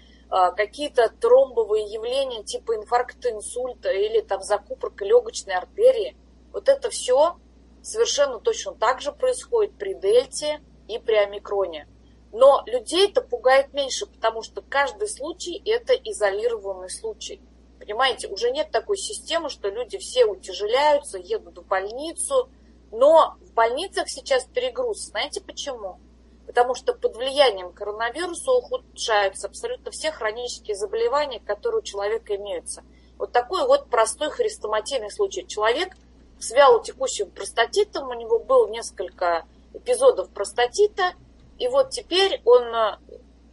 [0.56, 6.16] какие-то тромбовые явления типа инфаркта, инсульта или там закупорка легочной артерии.
[6.52, 7.36] Вот это все
[7.82, 11.88] совершенно точно так же происходит при дельте и при омикроне.
[12.32, 17.40] Но людей это пугает меньше, потому что каждый случай это изолированный случай.
[17.78, 22.48] Понимаете, уже нет такой системы, что люди все утяжеляются, едут в больницу.
[22.90, 25.08] Но в больницах сейчас перегруз.
[25.08, 25.98] Знаете почему?
[26.46, 32.82] Потому что под влиянием коронавируса ухудшаются абсолютно все хронические заболевания, которые у человека имеются.
[33.18, 35.46] Вот такой вот простой хрестоматийный случай.
[35.46, 35.94] Человек
[36.38, 41.12] с вялотекущим простатитом, у него было несколько эпизодов простатита,
[41.58, 42.98] и вот теперь он э,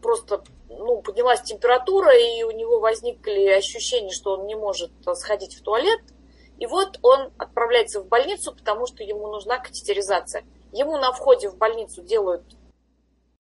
[0.01, 5.61] просто, ну, поднялась температура, и у него возникли ощущения, что он не может сходить в
[5.61, 6.01] туалет,
[6.59, 10.43] и вот он отправляется в больницу, потому что ему нужна катетеризация.
[10.71, 12.43] Ему на входе в больницу делают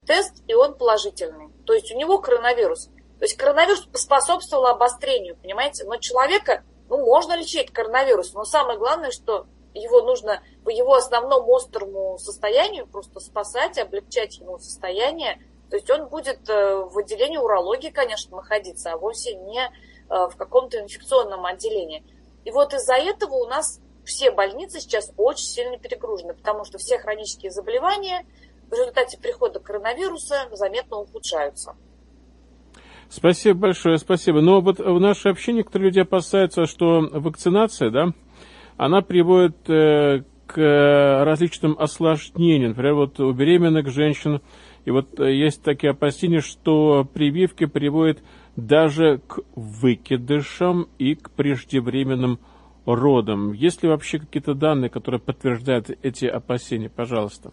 [0.05, 1.49] тест, и он положительный.
[1.65, 2.87] То есть у него коронавирус.
[3.19, 5.83] То есть коронавирус способствовал обострению, понимаете?
[5.85, 11.55] Но человека, ну, можно лечить коронавирус, но самое главное, что его нужно по его основному
[11.55, 15.39] острому состоянию просто спасать, облегчать ему состояние.
[15.69, 19.69] То есть он будет э, в отделении урологии, конечно, находиться, а вовсе не э,
[20.09, 22.03] в каком-то инфекционном отделении.
[22.43, 26.97] И вот из-за этого у нас все больницы сейчас очень сильно перегружены, потому что все
[26.97, 28.25] хронические заболевания–
[28.71, 31.75] в результате прихода коронавируса заметно ухудшаются.
[33.09, 34.39] Спасибо большое, спасибо.
[34.39, 38.13] Но вот в нашей общине некоторые люди опасаются, что вакцинация, да,
[38.77, 42.69] она приводит э, к различным осложнениям.
[42.69, 44.41] Например, вот у беременных женщин,
[44.85, 48.19] и вот есть такие опасения, что прививки приводят
[48.55, 52.39] даже к выкидышам и к преждевременным
[52.85, 53.51] родам.
[53.51, 56.89] Есть ли вообще какие-то данные, которые подтверждают эти опасения?
[56.89, 57.51] Пожалуйста.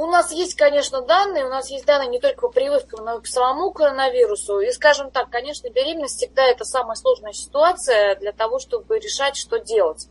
[0.00, 3.20] У нас есть, конечно, данные, у нас есть данные не только по прививкам, но и
[3.20, 4.60] по самому коронавирусу.
[4.60, 9.58] И, скажем так, конечно, беременность всегда это самая сложная ситуация для того, чтобы решать, что
[9.58, 10.08] делать.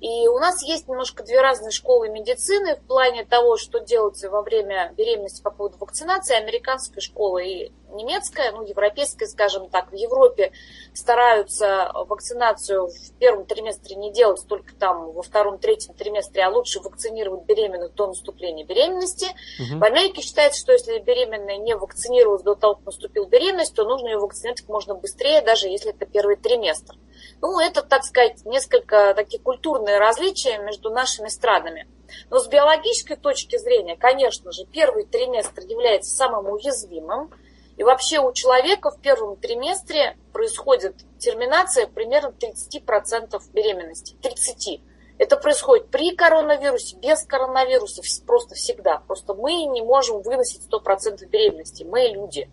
[0.00, 4.42] И у нас есть немножко две разные школы медицины в плане того, что делается во
[4.42, 6.36] время беременности по поводу вакцинации.
[6.36, 10.52] Американская школа и немецкая, ну, европейская, скажем так, в Европе
[10.94, 16.80] стараются вакцинацию в первом триместре не делать только там во втором, третьем триместре, а лучше
[16.80, 19.26] вакцинировать беременных до наступления беременности.
[19.58, 19.80] Угу.
[19.80, 24.08] В Америке считается, что если беременная не вакцинировалась до того, как наступила беременность, то нужно
[24.08, 26.94] ее вакцинировать как можно быстрее, даже если это первый триместр.
[27.40, 31.86] Ну, это, так сказать, несколько такие культурные различия между нашими странами.
[32.30, 37.30] Но с биологической точки зрения, конечно же, первый триместр является самым уязвимым.
[37.76, 44.16] И вообще у человека в первом триместре происходит терминация примерно 30% беременности.
[44.20, 44.80] 30.
[45.18, 48.98] Это происходит при коронавирусе, без коронавируса, просто всегда.
[49.06, 51.84] Просто мы не можем выносить 100% беременности.
[51.84, 52.50] Мы люди.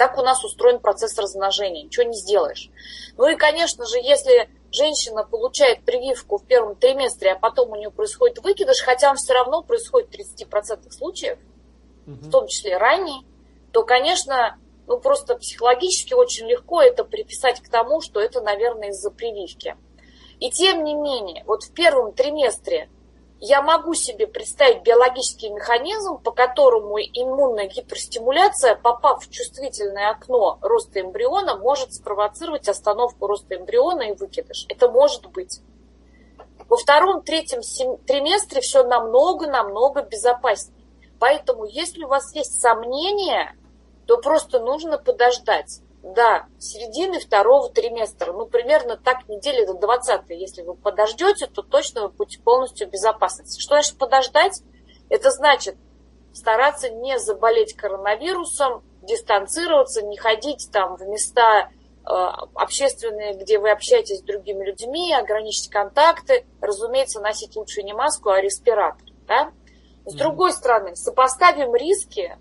[0.00, 2.70] Так у нас устроен процесс размножения, ничего не сделаешь.
[3.18, 7.90] Ну и, конечно же, если женщина получает прививку в первом триместре, а потом у нее
[7.90, 11.38] происходит выкидыш, хотя он все равно происходит в 30% случаев,
[12.06, 12.14] угу.
[12.14, 13.26] в том числе ранний,
[13.72, 19.10] то, конечно, ну просто психологически очень легко это приписать к тому, что это, наверное, из-за
[19.10, 19.76] прививки.
[20.38, 22.88] И тем не менее, вот в первом триместре
[23.40, 31.00] я могу себе представить биологический механизм, по которому иммунная гиперстимуляция, попав в чувствительное окно роста
[31.00, 34.66] эмбриона, может спровоцировать остановку роста эмбриона и выкидыш.
[34.68, 35.62] Это может быть.
[36.68, 37.62] Во втором, третьем
[38.06, 40.86] триместре все намного-намного безопаснее.
[41.18, 43.56] Поэтому, если у вас есть сомнения,
[44.06, 45.80] то просто нужно подождать.
[46.02, 52.02] Да, середины второго триместра, ну, примерно так недели до 20 Если вы подождете, то точно
[52.02, 53.60] вы будете полностью в безопасности.
[53.60, 54.62] Что значит подождать?
[55.10, 55.76] Это значит
[56.32, 62.10] стараться не заболеть коронавирусом, дистанцироваться, не ходить там в места э,
[62.54, 68.40] общественные, где вы общаетесь с другими людьми, ограничить контакты, разумеется, носить лучше не маску, а
[68.40, 69.06] респиратор.
[69.26, 69.52] Да?
[70.06, 72.38] С другой стороны, сопоставим риски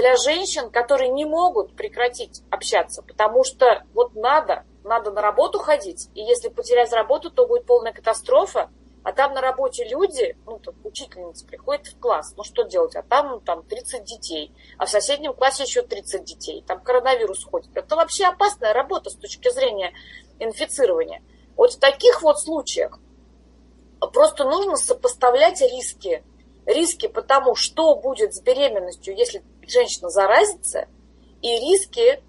[0.00, 6.08] для женщин, которые не могут прекратить общаться, потому что вот надо, надо на работу ходить,
[6.14, 8.70] и если потерять работу, то будет полная катастрофа,
[9.02, 12.96] а там на работе люди, ну, там, учительница приходит в класс, ну, что делать?
[12.96, 17.44] А там, ну, там 30 детей, а в соседнем классе еще 30 детей, там коронавирус
[17.44, 17.76] ходит.
[17.76, 19.92] Это вообще опасная работа с точки зрения
[20.38, 21.22] инфицирования.
[21.56, 22.98] Вот в таких вот случаях
[24.14, 26.24] просто нужно сопоставлять риски.
[26.66, 30.86] Риски потому, что будет с беременностью, если женщина заразится,
[31.42, 32.22] и риски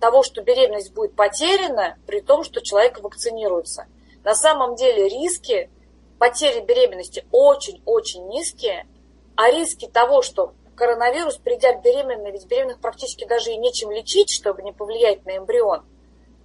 [0.00, 3.86] того, что беременность будет потеряна, при том, что человек вакцинируется.
[4.22, 5.70] На самом деле риски
[6.18, 8.86] потери беременности очень-очень низкие,
[9.36, 14.62] а риски того, что коронавирус, придя беременной, ведь беременных практически даже и нечем лечить, чтобы
[14.62, 15.84] не повлиять на эмбрион.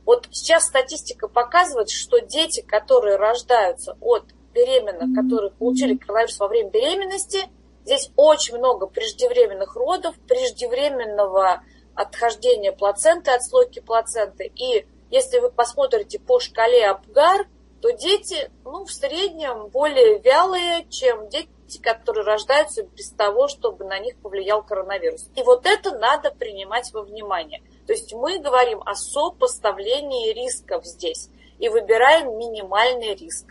[0.05, 6.69] Вот сейчас статистика показывает, что дети, которые рождаются от беременных, которые получили коронавирус во время
[6.69, 7.39] беременности–
[7.89, 11.63] Здесь очень много преждевременных родов, преждевременного
[11.95, 14.51] отхождения плаценты, отслойки плаценты.
[14.55, 17.47] И если вы посмотрите по шкале Апгар,
[17.81, 21.49] то дети ну, в среднем более вялые, чем дети,
[21.81, 25.27] которые рождаются без того, чтобы на них повлиял коронавирус.
[25.35, 27.63] И вот это надо принимать во внимание.
[27.87, 33.47] То есть мы говорим о сопоставлении рисков здесь и выбираем минимальный риск.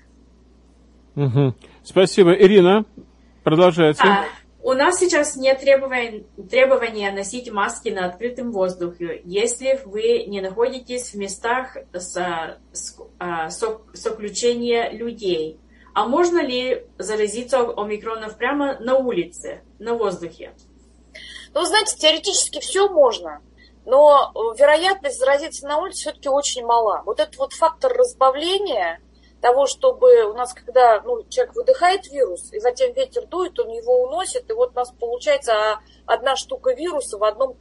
[1.16, 1.54] Угу.
[1.82, 2.34] Спасибо.
[2.34, 2.84] Ирина,
[3.48, 4.02] Продолжайте.
[4.02, 4.26] А,
[4.62, 11.12] у нас сейчас нет требования, требования носить маски на открытом воздухе, если вы не находитесь
[11.12, 12.14] в местах с,
[12.72, 15.58] с, а, со, соключения людей.
[15.94, 20.52] А можно ли заразиться омикронов прямо на улице, на воздухе?
[21.54, 23.40] Ну, знаете, теоретически все можно,
[23.86, 27.02] но вероятность заразиться на улице все-таки очень мала.
[27.06, 29.00] Вот этот вот фактор разбавления–
[29.40, 34.02] того, чтобы у нас, когда ну, человек выдыхает вирус, и затем ветер дует, он его
[34.02, 37.56] уносит, и вот у нас получается одна штука вируса в одном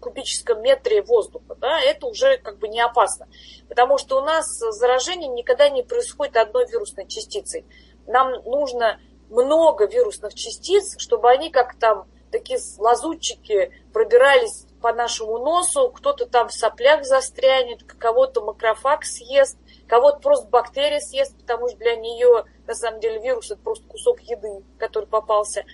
[0.00, 1.54] кубическом метре воздуха.
[1.54, 3.28] Да, это уже как бы не опасно.
[3.68, 7.64] Потому что у нас заражение никогда не происходит одной вирусной частицей.
[8.06, 9.00] Нам нужно
[9.30, 16.48] много вирусных частиц, чтобы они как там такие лазутчики пробирались по нашему носу, кто-то там
[16.48, 19.56] в соплях застрянет, кого-то макрофаг съест,
[19.88, 24.20] Кого-то просто бактерия съест, потому что для нее, на самом деле, вирус это просто кусок
[24.20, 25.64] еды, который попался.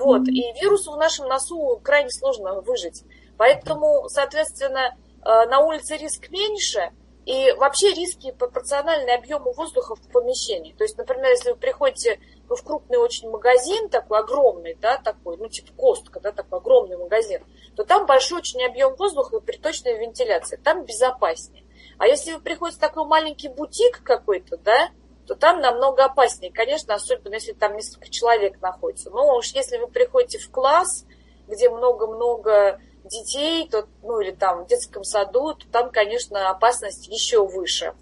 [0.00, 0.28] Вот.
[0.28, 3.04] И вирусу в нашем носу крайне сложно выжить.
[3.38, 6.92] Поэтому, соответственно, на улице риск меньше,
[7.24, 10.74] и вообще риски пропорциональны объему воздуха в помещении.
[10.74, 15.48] То есть, например, если вы приходите в крупный очень магазин, такой огромный, да, такой, ну,
[15.48, 17.42] типа Костка, да, такой огромный магазин,
[17.76, 21.63] то там большой очень объем воздуха при точной вентиляции, там безопаснее.
[21.98, 24.90] А если вы приходите в такой маленький бутик какой-то, да,
[25.26, 29.10] то там намного опаснее, конечно, особенно если там несколько человек находится.
[29.10, 31.06] Но уж если вы приходите в класс,
[31.46, 37.46] где много-много детей, то, ну или там в детском саду, то там, конечно, опасность еще
[37.46, 37.94] выше.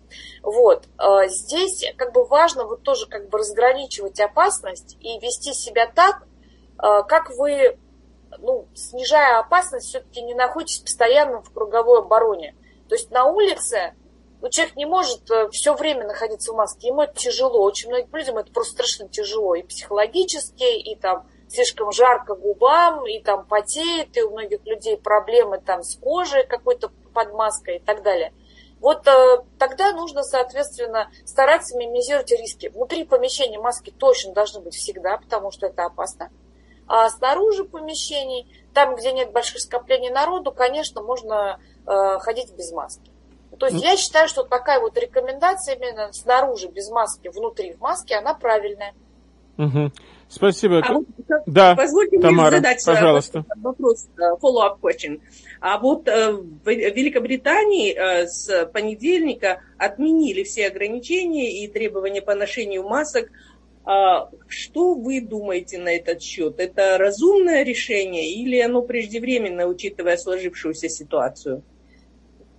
[0.43, 0.85] Вот.
[0.97, 6.23] А здесь как бы важно вот тоже как бы разграничивать опасность и вести себя так,
[6.79, 7.79] а, как вы,
[8.39, 12.55] ну, снижая опасность, все-таки не находитесь постоянно в круговой обороне.
[12.93, 13.95] То есть на улице
[14.43, 17.63] ну, человек не может э, все время находиться в маске, ему это тяжело.
[17.63, 23.19] Очень многим людям это просто страшно тяжело и психологически, и там слишком жарко губам, и
[23.23, 28.03] там потеет, и у многих людей проблемы там с кожей какой-то под маской и так
[28.03, 28.35] далее.
[28.79, 32.67] Вот э, тогда нужно, соответственно, стараться минимизировать риски.
[32.67, 36.31] Внутри помещения маски точно должны быть всегда, потому что это опасно.
[36.87, 43.11] А снаружи помещений, там, где нет больших скоплений народу, конечно, можно э, ходить без маски.
[43.59, 48.17] То есть я считаю, что такая вот рекомендация именно снаружи без маски, внутри в маске,
[48.17, 48.95] она правильная.
[49.59, 49.93] Угу.
[50.29, 50.81] Спасибо.
[50.83, 51.05] А вот,
[51.45, 53.45] да, позвольте Тамара, мне задать пожалуйста.
[53.57, 55.21] вопрос, follow-up question.
[55.61, 57.95] А вот в Великобритании
[58.25, 63.29] с понедельника отменили все ограничения и требования по ношению масок.
[63.85, 66.61] А что вы думаете на этот счет?
[66.61, 71.63] Это разумное решение или оно преждевременное, учитывая сложившуюся ситуацию?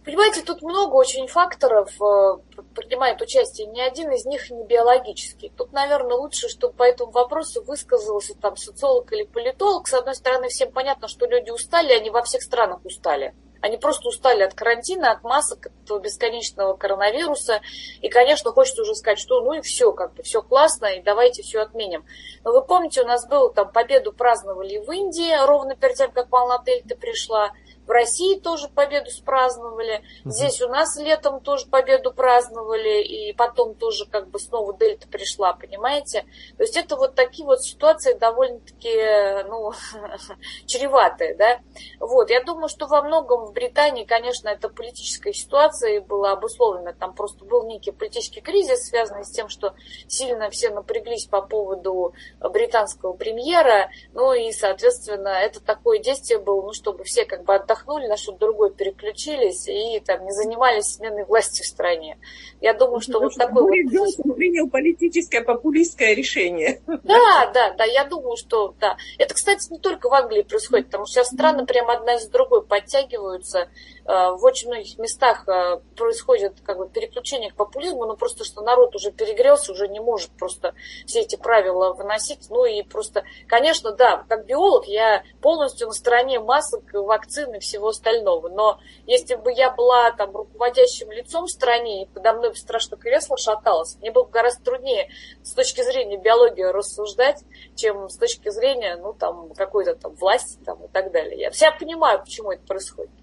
[0.04, 2.38] Понимаете, тут много очень факторов э,
[2.76, 5.50] принимает участие, ни один из них не биологический.
[5.56, 9.88] Тут, наверное, лучше, чтобы по этому вопросу высказался там социолог или политолог.
[9.88, 13.34] С одной стороны, всем понятно, что люди устали, они во всех странах устали.
[13.64, 17.62] Они просто устали от карантина, от масок, от этого бесконечного коронавируса.
[18.02, 21.44] И, конечно, хочется уже сказать, что ну и все, как бы все классно, и давайте
[21.44, 22.06] все отменим.
[22.44, 26.30] Но вы помните, у нас было там победу праздновали в Индии, ровно перед тем, как
[26.30, 27.54] волна дельта пришла.
[27.86, 30.04] В России тоже победу праздновали.
[30.24, 30.32] Угу.
[30.32, 33.04] Здесь у нас летом тоже победу праздновали.
[33.04, 36.26] И потом тоже как бы снова дельта пришла, понимаете?
[36.58, 39.74] То есть это вот такие вот ситуации довольно-таки, ну,
[40.66, 41.60] чреватые, да.
[42.00, 46.94] Вот, я думаю, что во многом в Британии, конечно, эта политическая ситуация была обусловлена.
[46.94, 49.74] Там просто был некий политический кризис, связанный с тем, что
[50.08, 53.90] сильно все напряглись по поводу британского премьера.
[54.14, 58.18] Ну и, соответственно, это такое действие было, ну, чтобы все как бы отдохнули отдохнули, на
[58.18, 62.18] что-то другое переключились и там не занимались сменой власти в стране.
[62.62, 64.36] Я думаю, что вот такое вот...
[64.36, 66.82] принял политическое популистское решение.
[66.88, 68.98] Да, да, да, я думаю, что да.
[69.18, 72.64] Это, кстати, не только в Англии происходит, потому что сейчас страны прямо одна из другой
[72.64, 73.68] подтягиваются.
[74.06, 78.62] Э, в очень многих местах э, происходит как бы переключение к популизму, но просто что
[78.62, 80.74] народ уже перегрелся, уже не может просто
[81.06, 82.50] все эти правила выносить.
[82.50, 87.90] Ну и просто, конечно, да, как биолог я полностью на стороне масок, вакцин и всего
[87.90, 88.50] остального.
[88.50, 92.98] Но если бы я была там руководящим лицом в стране, и подо мной бы страшно
[92.98, 95.10] кресло шаталось, мне было бы гораздо труднее
[95.44, 97.42] с точки зрения биологии рассуждать,
[97.76, 101.40] чем с точки зрения, ну, там, какой-то там власти там, и так далее.
[101.40, 103.23] Я вся понимаю, почему это происходит.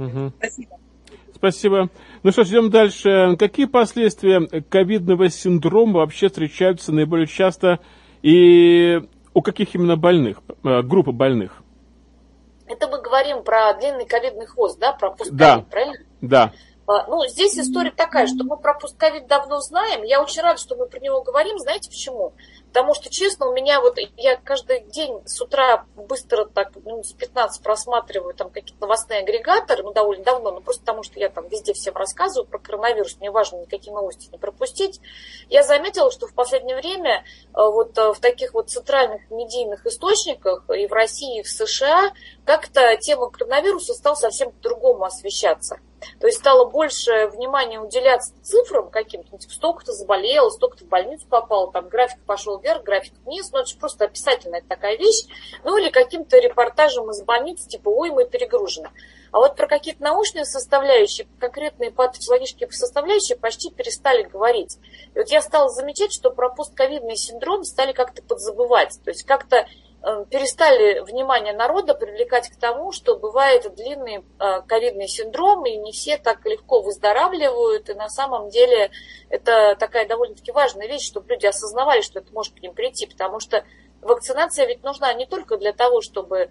[0.00, 0.32] Угу.
[0.38, 0.78] Спасибо.
[1.34, 1.90] Спасибо.
[2.22, 3.36] Ну что, идем дальше.
[3.38, 7.80] Какие последствия ковидного синдрома вообще встречаются наиболее часто
[8.22, 9.00] и
[9.32, 11.62] у каких именно больных, э, группы больных?
[12.66, 15.64] Это мы говорим про длинный ковидный хвост, да, про постковид, да.
[15.70, 15.96] правильно?
[16.20, 16.52] Да.
[16.86, 20.02] А, ну, здесь история такая, что мы про постковид давно знаем.
[20.02, 21.58] Я очень рада, что мы про него говорим.
[21.58, 22.32] Знаете почему?
[22.72, 27.12] Потому что, честно, у меня вот, я каждый день с утра быстро так, ну, с
[27.12, 31.48] 15 просматриваю там какие-то новостные агрегаторы, ну, довольно давно, ну, просто потому что я там
[31.48, 35.00] везде всем рассказываю про коронавирус, мне важно никакие новости не пропустить.
[35.48, 40.64] Я заметила, что в последнее время э, вот э, в таких вот центральных медийных источниках
[40.70, 42.12] и в России, и в США
[42.44, 45.80] как-то тема коронавируса стала совсем по-другому освещаться.
[46.18, 51.72] То есть стало больше внимания уделяться цифрам каким-то, типа, столько-то заболело, столько-то в больницу попало,
[51.72, 55.26] там график пошел вверх, график вниз, ну это же просто описательная такая вещь,
[55.64, 58.90] ну или каким-то репортажем из больницы, типа, ой, мы перегружены.
[59.32, 64.78] А вот про какие-то научные составляющие, конкретные патофизиологические составляющие почти перестали говорить.
[65.14, 68.98] И вот я стала замечать, что про постковидный синдром стали как-то подзабывать.
[69.04, 69.66] То есть как-то
[70.30, 76.16] перестали внимание народа привлекать к тому, что бывает длинный э, ковидный синдром, и не все
[76.16, 78.90] так легко выздоравливают, и на самом деле
[79.28, 83.40] это такая довольно-таки важная вещь, чтобы люди осознавали, что это может к ним прийти, потому
[83.40, 83.64] что
[84.00, 86.48] вакцинация ведь нужна не только для того, чтобы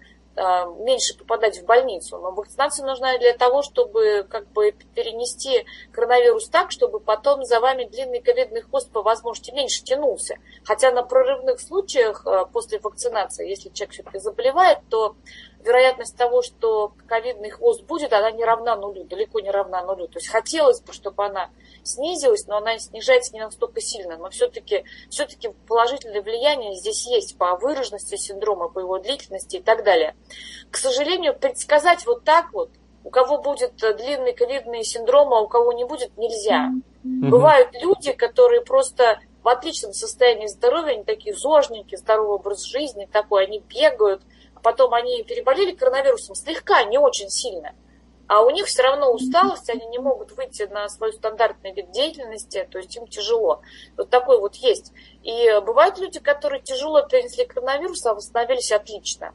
[0.78, 2.18] меньше попадать в больницу.
[2.18, 7.84] Но вакцинация нужна для того, чтобы как бы перенести коронавирус так, чтобы потом за вами
[7.84, 10.36] длинный ковидный хвост по возможности меньше тянулся.
[10.64, 15.16] Хотя на прорывных случаях а, после вакцинации, если человек все-таки заболевает, то
[15.64, 20.08] вероятность того, что ковидный хвост будет, она не равна нулю, далеко не равна нулю.
[20.08, 21.50] То есть хотелось бы, чтобы она
[21.84, 24.16] снизилась, но она снижается не настолько сильно.
[24.16, 25.26] Но все-таки все
[25.66, 30.14] положительное влияние здесь есть по выраженности синдрома, по его длительности и так далее.
[30.70, 32.70] К сожалению, предсказать вот так вот,
[33.04, 36.70] у кого будет длинный ковидный синдром, а у кого не будет, нельзя.
[37.04, 37.28] Mm-hmm.
[37.28, 43.46] Бывают люди, которые просто в отличном состоянии здоровья, они такие зожники, здоровый образ жизни такой,
[43.46, 44.22] они бегают,
[44.54, 47.72] а потом они переболели коронавирусом слегка, не очень сильно
[48.30, 52.64] а у них все равно усталость, они не могут выйти на свою стандартный вид деятельности,
[52.70, 53.60] то есть им тяжело.
[53.96, 54.92] Вот такой вот есть.
[55.24, 59.34] И бывают люди, которые тяжело перенесли коронавирус, а восстановились отлично.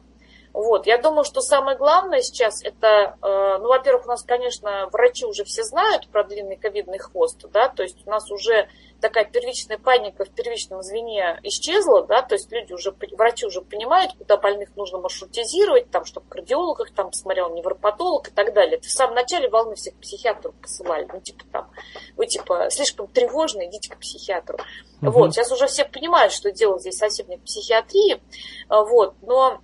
[0.56, 0.86] Вот.
[0.86, 5.44] Я думаю, что самое главное сейчас это, э, ну, во-первых, у нас, конечно, врачи уже
[5.44, 8.66] все знают про длинный ковидный хвост, да, то есть у нас уже
[9.02, 14.12] такая первичная паника в первичном звене исчезла, да, то есть люди уже, врачи уже понимают,
[14.16, 18.78] куда больных нужно маршрутизировать, там, чтобы кардиолог их там посмотрел, невропатолог и так далее.
[18.78, 21.70] Это в самом начале волны всех психиатров посылали, ну, типа там,
[22.16, 24.56] вы, типа, слишком тревожны, идите к психиатру.
[25.02, 25.10] Угу.
[25.10, 28.22] Вот, сейчас уже все понимают, что дело здесь совсем не в психиатрии,
[28.70, 29.60] вот, но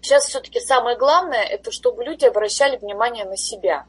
[0.00, 3.86] Сейчас все-таки самое главное, это чтобы люди обращали внимание на себя.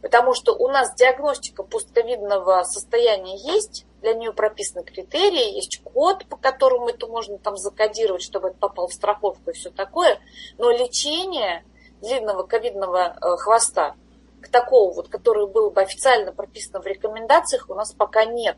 [0.00, 6.36] Потому что у нас диагностика постковидного состояния есть, для нее прописаны критерии, есть код, по
[6.36, 10.20] которому это можно там закодировать, чтобы это попал в страховку и все такое.
[10.58, 11.64] Но лечение
[12.00, 13.94] длинного ковидного э, хвоста,
[14.40, 18.56] к такого вот, которое было бы официально прописано в рекомендациях, у нас пока нет.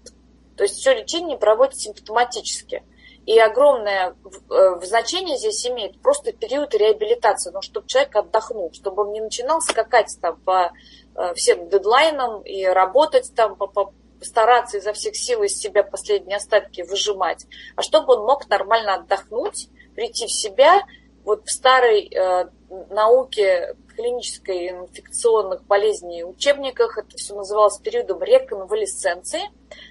[0.56, 2.82] То есть все лечение проводится симптоматически.
[3.26, 4.14] И огромное
[4.50, 9.60] э, значение здесь имеет просто период реабилитации, ну, чтобы человек отдохнул, чтобы он не начинал
[9.62, 10.72] скакать там по
[11.14, 16.36] э, всем дедлайнам и работать там, по, по, стараться изо всех сил из себя последние
[16.36, 17.46] остатки выжимать,
[17.76, 20.82] а чтобы он мог нормально отдохнуть, прийти в себя,
[21.24, 22.48] вот в старой э,
[22.90, 29.40] науке клинической инфекционных болезней учебниках это все называлось периодом реконвалесценции,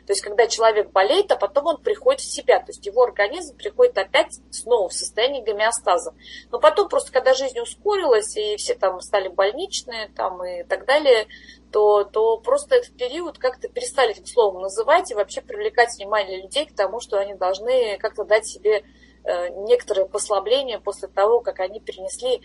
[0.06, 3.56] то есть когда человек болеет, а потом он приходит в себя, то есть его организм
[3.56, 6.14] приходит опять снова в состояние гомеостаза.
[6.52, 11.28] Но потом просто, когда жизнь ускорилась, и все там стали больничные там, и так далее,
[11.72, 16.66] то, то просто этот период как-то перестали этим словом называть и вообще привлекать внимание людей
[16.66, 18.84] к тому, что они должны как-то дать себе
[19.24, 22.42] э, некоторое послабление после того, как они перенесли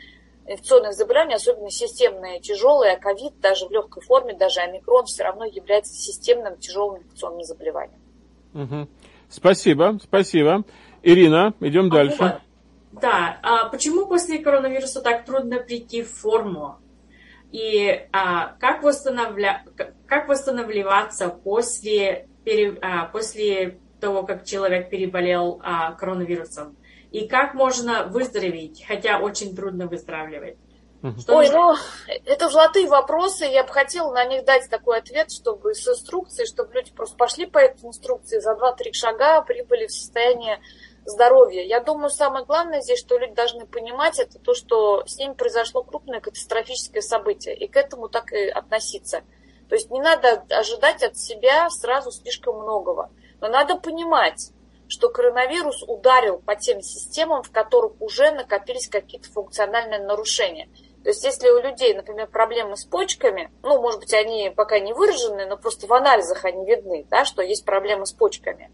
[0.48, 5.44] инфекционных заболеваний, особенно системные, тяжелые, а ковид даже в легкой форме, даже омикрон все равно
[5.44, 8.00] является системным тяжелым инфекционным заболеванием.
[8.54, 8.88] Угу.
[9.28, 10.64] Спасибо, спасибо.
[11.02, 12.40] Ирина, идем а дальше.
[12.92, 16.78] Да, а почему после коронавируса так трудно прийти в форму?
[17.52, 19.64] И а, как, восстановля...
[20.06, 22.78] как восстанавливаться после, пере...
[22.82, 26.76] а, после того, как человек переболел а, коронавирусом?
[27.10, 30.56] И как можно выздороветь, хотя очень трудно выздоравливать.
[31.20, 31.76] Что Ой, ну,
[32.26, 36.74] это золотые вопросы, я бы хотела на них дать такой ответ, чтобы с инструкцией, чтобы
[36.74, 40.60] люди просто пошли по этой инструкции, за 2-3 шага прибыли в состояние
[41.04, 41.62] здоровья.
[41.62, 45.84] Я думаю, самое главное здесь, что люди должны понимать, это то, что с ними произошло
[45.84, 49.22] крупное катастрофическое событие, и к этому так и относиться.
[49.68, 54.50] То есть не надо ожидать от себя сразу слишком многого, но надо понимать,
[54.88, 60.68] что коронавирус ударил по тем системам, в которых уже накопились какие-то функциональные нарушения.
[61.02, 64.92] То есть если у людей, например, проблемы с почками, ну, может быть, они пока не
[64.92, 68.70] выражены, но просто в анализах они видны, да, что есть проблемы с почками,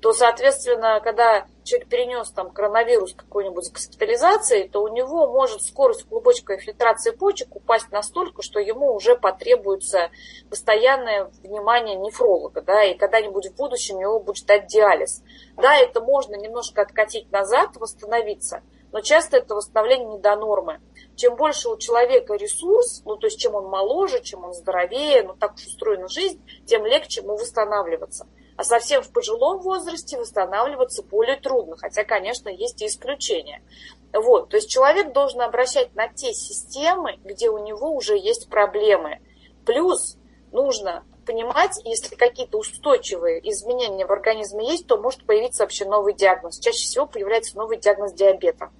[0.00, 6.06] то, соответственно, когда человек перенес там коронавирус какой-нибудь с госпитализацией, то у него может скорость
[6.06, 10.10] глубокой фильтрации почек упасть настолько, что ему уже потребуется
[10.50, 15.22] постоянное внимание нефролога, да, и когда-нибудь в будущем его будет ждать диализ.
[15.56, 18.62] Да, это можно немножко откатить назад, восстановиться,
[18.94, 20.80] но часто это восстановление не до нормы.
[21.16, 25.34] Чем больше у человека ресурс, ну то есть чем он моложе, чем он здоровее, ну
[25.34, 28.28] так уж устроена жизнь, тем легче ему восстанавливаться.
[28.56, 33.64] А совсем в пожилом возрасте восстанавливаться более трудно, хотя, конечно, есть и исключения.
[34.12, 39.18] Вот, то есть человек должен обращать на те системы, где у него уже есть проблемы.
[39.66, 40.16] Плюс
[40.52, 46.60] нужно понимать, если какие-то устойчивые изменения в организме есть, то может появиться вообще новый диагноз.
[46.60, 48.70] Чаще всего появляется новый диагноз диабета.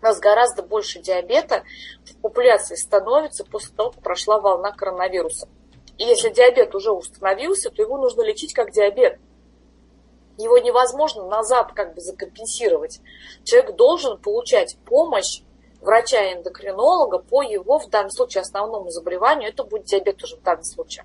[0.00, 1.64] У нас гораздо больше диабета
[2.04, 5.48] в популяции становится после того, как прошла волна коронавируса.
[5.96, 9.18] И если диабет уже установился, то его нужно лечить как диабет.
[10.36, 13.00] Его невозможно назад как бы закомпенсировать.
[13.42, 15.42] Человек должен получать помощь
[15.80, 21.04] врача-эндокринолога по его, в данном случае, основному заболеванию, это будет диабет уже в данном случае.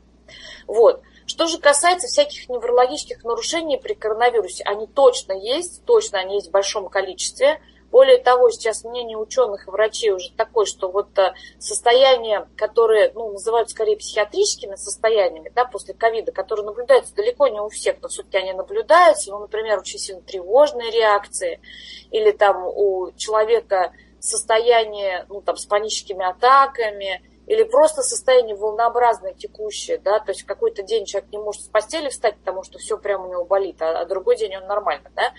[0.68, 1.02] Вот.
[1.26, 6.52] Что же касается всяких неврологических нарушений при коронавирусе, они точно есть, точно они есть в
[6.52, 7.62] большом количестве.
[7.94, 13.34] Более того, сейчас мнение ученых и врачей уже такое, что вот э, состояние, которое ну,
[13.34, 18.38] называют скорее психиатрическими состояниями да, после ковида, которые наблюдаются далеко не у всех, но все-таки
[18.38, 21.62] они наблюдаются, ну, например, очень сильно тревожные реакции,
[22.10, 30.00] или там у человека состояние ну, там, с паническими атаками, или просто состояние волнообразное, текущее,
[30.00, 33.28] да, то есть какой-то день человек не может с постели встать, потому что все прямо
[33.28, 35.32] у него болит, а, а другой день он нормально, да.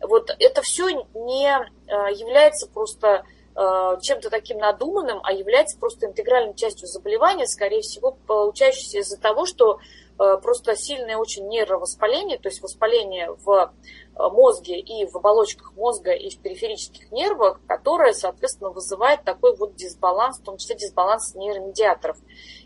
[0.00, 3.24] Вот это все не э, является просто
[3.54, 9.46] э, чем-то таким надуманным, а является просто интегральной частью заболевания, скорее всего, получающейся из-за того,
[9.46, 9.80] что
[10.20, 13.72] Э, просто сильное очень нейровоспаление, то есть воспаление в
[14.18, 20.40] мозге и в оболочках мозга и в периферических нервах, которое, соответственно, вызывает такой вот дисбаланс,
[20.40, 22.18] в том числе дисбаланс нейромедиаторов.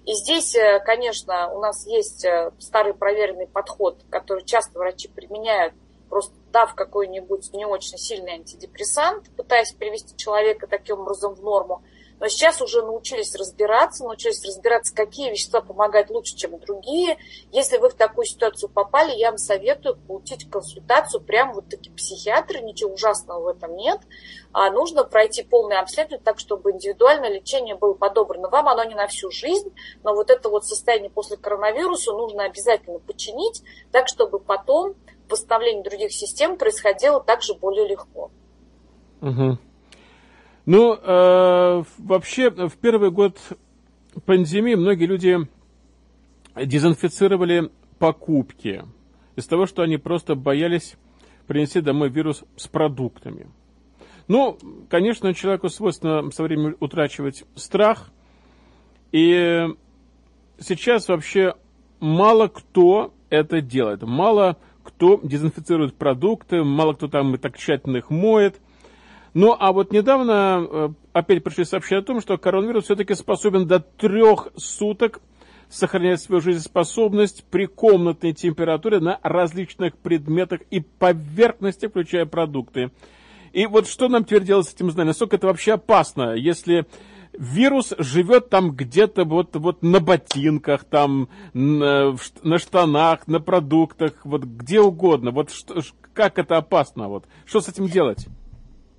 [0.05, 2.27] И здесь, конечно, у нас есть
[2.59, 5.75] старый проверенный подход, который часто врачи применяют,
[6.15, 11.83] просто дав какой-нибудь не очень сильный антидепрессант, пытаясь привести человека таким образом в норму,
[12.21, 17.19] но сейчас уже научились разбираться, научились разбираться, какие вещества помогают лучше, чем другие.
[17.51, 22.61] Если вы в такую ситуацию попали, я вам советую получить консультацию прямо вот таки психиатры,
[22.61, 24.01] ничего ужасного в этом нет.
[24.53, 28.69] А нужно пройти полное обследование так, чтобы индивидуальное лечение было подобрано вам.
[28.69, 33.63] Оно не на всю жизнь, но вот это вот состояние после коронавируса нужно обязательно починить,
[33.91, 34.95] так, чтобы потом
[35.29, 38.31] восстановление других систем происходило также более легко.
[39.21, 39.59] Угу.
[40.67, 43.39] Ну, э, вообще, в первый год
[44.25, 45.39] пандемии многие люди
[46.57, 48.85] дезинфицировали покупки
[49.37, 50.97] из того, что они просто боялись
[51.47, 53.49] принести домой вирус с продуктами.
[54.27, 54.59] Ну,
[54.89, 58.11] конечно, человеку свойственно со временем утрачивать страх.
[59.13, 59.69] И
[60.59, 61.55] сейчас вообще
[62.01, 64.03] мало кто это делает.
[64.03, 64.74] Мало кто
[65.23, 68.61] дезинфицирует продукты, мало кто там так тщательно их моет.
[69.35, 73.81] Ну, а вот недавно э, опять пришли сообщения о том, что коронавирус все-таки способен до
[73.81, 75.21] трех суток
[75.69, 82.91] сохранять свою жизнеспособность при комнатной температуре на различных предметах и поверхностях, включая продукты.
[83.53, 85.09] И вот что нам теперь делать с этим знанием?
[85.09, 86.87] Насколько это вообще опасно, если
[87.39, 94.43] вирус живет там где-то вот, вот на ботинках, там на, на штанах, на продуктах, вот
[94.43, 95.31] где угодно.
[95.31, 95.81] Вот что,
[96.13, 97.09] как это опасно?
[97.09, 98.27] Вот что с этим делать?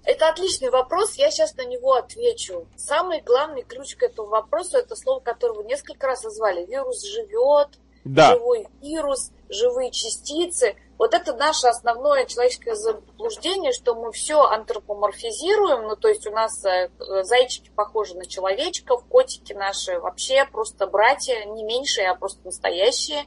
[0.04, 2.68] Это отличный вопрос, я сейчас на него отвечу.
[2.76, 6.64] Самый главный ключ к этому вопросу, это слово, которое вы несколько раз назвали.
[6.66, 7.70] Вирус живет,
[8.06, 8.34] да.
[8.34, 10.76] живой вирус, живые частицы.
[10.98, 16.64] Вот это наше основное человеческое заблуждение, что мы все антропоморфизируем, ну то есть у нас
[16.64, 16.90] э,
[17.24, 23.26] зайчики похожи на человечков, котики наши вообще просто братья, не меньшие, а просто настоящие.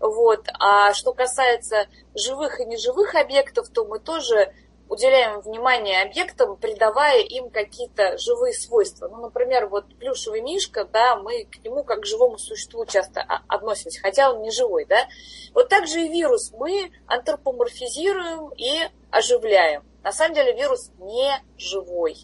[0.00, 0.46] Вот.
[0.58, 4.52] А что касается живых и неживых объектов, то мы тоже
[4.88, 9.08] уделяем внимание объектам, придавая им какие-то живые свойства.
[9.08, 14.00] Ну, например, вот плюшевый мишка, да, мы к нему как к живому существу часто относимся,
[14.00, 15.06] хотя он не живой, да.
[15.52, 19.82] Вот так же и вирус мы антропоморфизируем и оживляем.
[20.02, 22.16] На самом деле вирус не живой.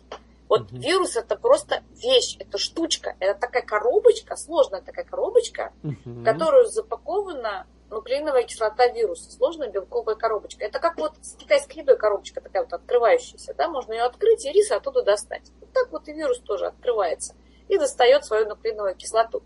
[0.48, 0.76] Вот угу.
[0.76, 5.94] вирус это просто вещь, это штучка, это такая коробочка, сложная такая коробочка, угу.
[6.04, 10.64] в которую запакована нуклеиновая кислота вируса, сложная белковая коробочка.
[10.64, 14.52] Это как вот с китайской едой коробочка такая вот открывающаяся, да, можно ее открыть и
[14.52, 15.50] рис оттуда достать.
[15.60, 17.34] Вот так вот и вирус тоже открывается
[17.68, 19.42] и достает свою нуклеиновую кислоту.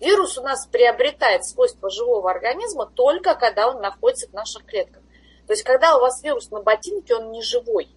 [0.00, 5.02] Вирус у нас приобретает свойства живого организма только когда он находится в наших клетках.
[5.46, 7.88] То есть, когда у вас вирус на ботинке, он не живой.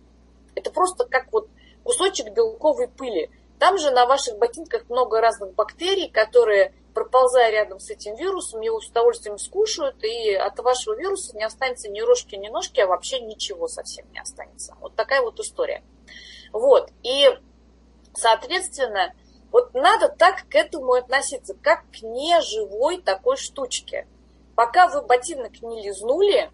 [0.56, 1.50] Это просто как вот
[1.84, 3.30] кусочек белковой пыли.
[3.60, 8.80] Там же на ваших ботинках много разных бактерий, которые проползая рядом с этим вирусом, его
[8.80, 13.20] с удовольствием скушают, и от вашего вируса не останется ни рожки, ни ножки, а вообще
[13.20, 14.76] ничего совсем не останется.
[14.80, 15.84] Вот такая вот история.
[16.52, 17.28] Вот, и,
[18.14, 19.14] соответственно,
[19.52, 24.08] вот надо так к этому относиться, как к неживой такой штучке.
[24.56, 26.52] Пока вы ботинок не лизнули,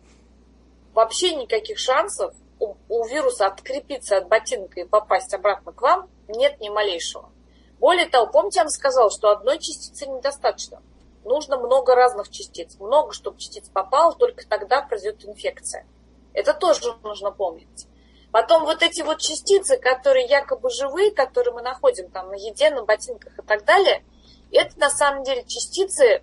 [0.93, 6.59] вообще никаких шансов у, у вируса открепиться от ботинка и попасть обратно к вам нет
[6.59, 7.31] ни малейшего.
[7.79, 10.81] Более того, помните, я вам сказала, что одной частицы недостаточно.
[11.23, 12.77] Нужно много разных частиц.
[12.79, 15.85] Много, чтобы частиц попало, только тогда произойдет инфекция.
[16.33, 17.87] Это тоже нужно помнить.
[18.31, 22.83] Потом вот эти вот частицы, которые якобы живые, которые мы находим там на еде, на
[22.83, 24.03] ботинках и так далее,
[24.51, 26.21] это на самом деле частицы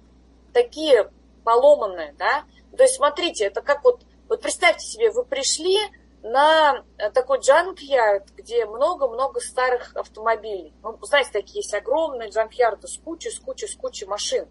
[0.53, 1.11] такие
[1.45, 2.45] поломанные, да.
[2.77, 5.79] То есть смотрите, это как вот, вот представьте себе, вы пришли
[6.25, 10.73] на такой джанк-ярд, где много-много старых автомобилей.
[10.83, 14.49] Ну, знаете, такие есть огромные джанк-ярды с кучей, с кучей, с кучей машин.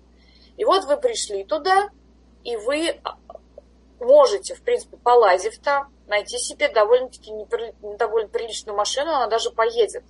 [0.55, 1.89] И вот вы пришли туда,
[2.43, 3.17] и вы а,
[3.99, 7.32] можете, в принципе, полазив там, найти себе довольно-таки
[7.97, 10.03] довольно приличную машину, она даже поедет.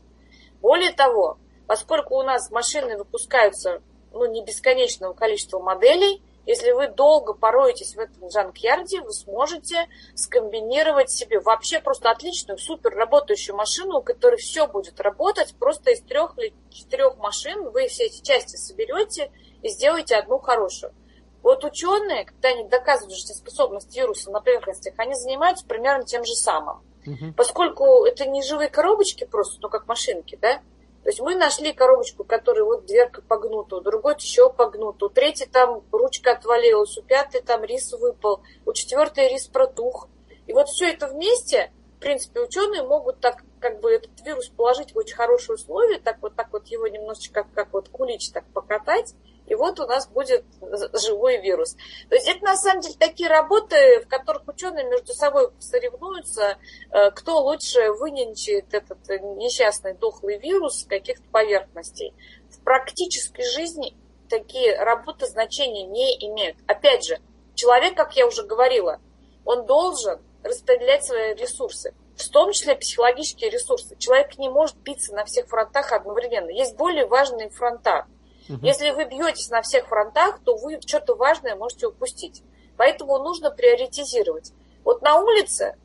[0.60, 7.34] Более того, поскольку у нас машины выпускаются ну, не бесконечного количества моделей, если вы долго
[7.34, 14.02] пороетесь в этом джанк-ярде, вы сможете скомбинировать себе вообще просто отличную, супер работающую машину, у
[14.02, 15.56] которой все будет работать.
[15.58, 19.32] Просто из трех или четырех машин вы все эти части соберете
[19.62, 20.94] и сделаете одну хорошую.
[21.42, 26.82] Вот ученые, когда они доказывают жизнеспособность вируса на поверхностях, они занимаются примерно тем же самым.
[27.06, 27.34] Угу.
[27.36, 30.62] Поскольку это не живые коробочки просто, ну как машинки, да,
[31.04, 35.48] то есть мы нашли коробочку, которая вот дверка погнута, у другой еще погнута, у третьей
[35.48, 40.08] там ручка отвалилась, у пятой там рис выпал, у четвертой рис протух.
[40.48, 44.94] И вот все это вместе, в принципе, ученые могут так как бы этот вирус положить
[44.94, 48.46] в очень хорошие условия, так вот так вот его немножечко как, как вот кулич так
[48.54, 49.14] покатать,
[49.46, 50.46] и вот у нас будет
[50.94, 51.76] живой вирус.
[52.10, 56.58] То есть это на самом деле такие работы, в которых ученые между собой соревнуются,
[56.92, 58.98] э, кто лучше выненчит этот
[59.38, 62.14] несчастный дохлый вирус с каких-то поверхностей.
[62.50, 63.96] В практической жизни
[64.30, 66.58] такие работы значения не имеют.
[66.68, 67.20] Опять же,
[67.56, 69.00] человек, как я уже говорила,
[69.46, 73.96] он должен распределять свои ресурсы, в том числе психологические ресурсы.
[73.98, 76.50] Человек не может биться на всех фронтах одновременно.
[76.50, 78.06] Есть более важные фронта.
[78.50, 78.66] Угу.
[78.66, 82.44] Если вы бьетесь на всех фронтах, то вы что-то важное можете упустить.
[82.78, 84.52] Поэтому нужно приоритизировать.
[84.84, 85.78] Вот на улице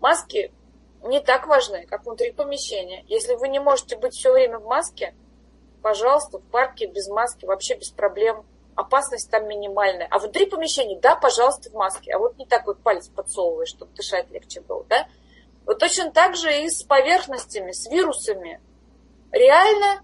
[0.00, 0.52] маски
[1.02, 3.04] не так важны, как внутри помещения.
[3.08, 5.14] Если вы не можете быть все время в маске,
[5.82, 8.44] пожалуйста, в парке без маски вообще без проблем.
[8.74, 10.06] Опасность там минимальная.
[10.10, 12.12] А внутри помещения, да, пожалуйста, в маске.
[12.12, 15.06] А вот не так вот палец подсовываешь, чтобы дышать легче было, да?
[15.64, 18.60] Вот точно так же и с поверхностями, с вирусами.
[19.32, 20.02] Реально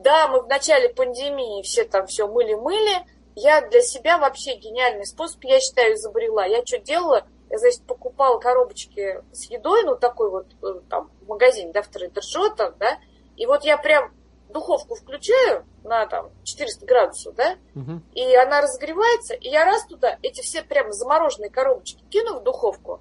[0.00, 3.06] да, мы в начале пандемии все там все мыли-мыли.
[3.36, 6.46] Я для себя вообще гениальный способ, я считаю, изобрела.
[6.46, 7.26] Я что делала?
[7.50, 11.88] Я, значит, покупала коробочки с едой, ну, такой вот, э, там, в магазине, да, в
[11.88, 12.98] там, да,
[13.36, 14.14] и вот я прям
[14.48, 18.02] духовку включаю на, там, 400 градусов, да, угу.
[18.14, 23.00] и она разогревается, и я раз туда эти все прям замороженные коробочки кину в духовку,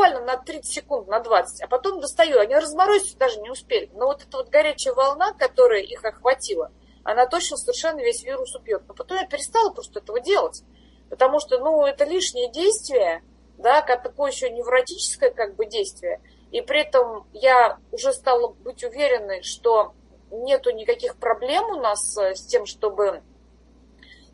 [0.00, 2.38] буквально на 30 секунд, на 20, а потом достаю.
[2.38, 3.90] Они разморозить даже не успели.
[3.92, 6.72] Но вот эта вот горячая волна, которая их охватила,
[7.04, 8.82] она точно совершенно весь вирус убьет.
[8.88, 10.62] Но потом я перестала просто этого делать.
[11.10, 13.22] Потому что, ну, это лишнее действие,
[13.58, 16.22] да, как такое еще невротическое как бы действие.
[16.50, 19.92] И при этом я уже стала быть уверенной, что
[20.30, 23.22] нету никаких проблем у нас э, с тем, чтобы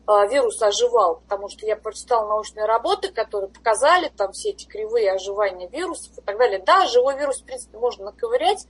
[0.07, 5.67] вирус оживал, потому что я прочитала научные работы, которые показали там все эти кривые оживания
[5.67, 6.63] вирусов и так далее.
[6.65, 8.65] Да, живой вирус, в принципе, можно наковырять,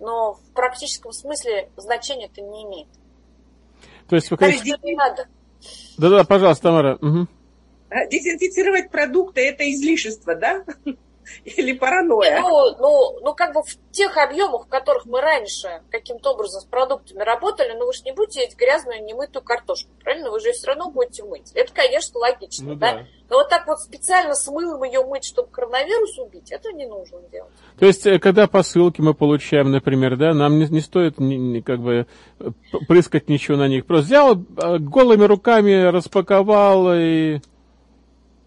[0.00, 2.88] но в практическом смысле значения это не имеет.
[4.08, 4.76] То есть вы, конечно...
[4.82, 5.28] не надо.
[5.96, 6.96] Да-да, пожалуйста, Тамара.
[6.96, 7.28] Угу.
[8.10, 10.64] Дезинфицировать продукты– это излишество, да?
[11.44, 12.40] Или паранойя?
[12.40, 16.64] Ну, ну, ну, как бы в тех объемах, в которых мы раньше каким-то образом с
[16.64, 20.30] продуктами работали, ну вы же не будете есть грязную немытую картошку, правильно?
[20.30, 21.52] Вы же ее все равно будете мыть.
[21.54, 22.92] Это, конечно, логично, ну, да?
[22.92, 23.06] да?
[23.28, 27.20] Но вот так вот специально с мылом ее мыть, чтобы коронавирус убить, это не нужно
[27.30, 27.52] делать.
[27.78, 31.62] То есть, э, когда посылки мы получаем, например, да, нам не, не стоит не, не,
[31.62, 32.06] как бы
[32.88, 33.86] прыскать ничего на них.
[33.86, 37.40] Просто взял, э, голыми руками распаковал и...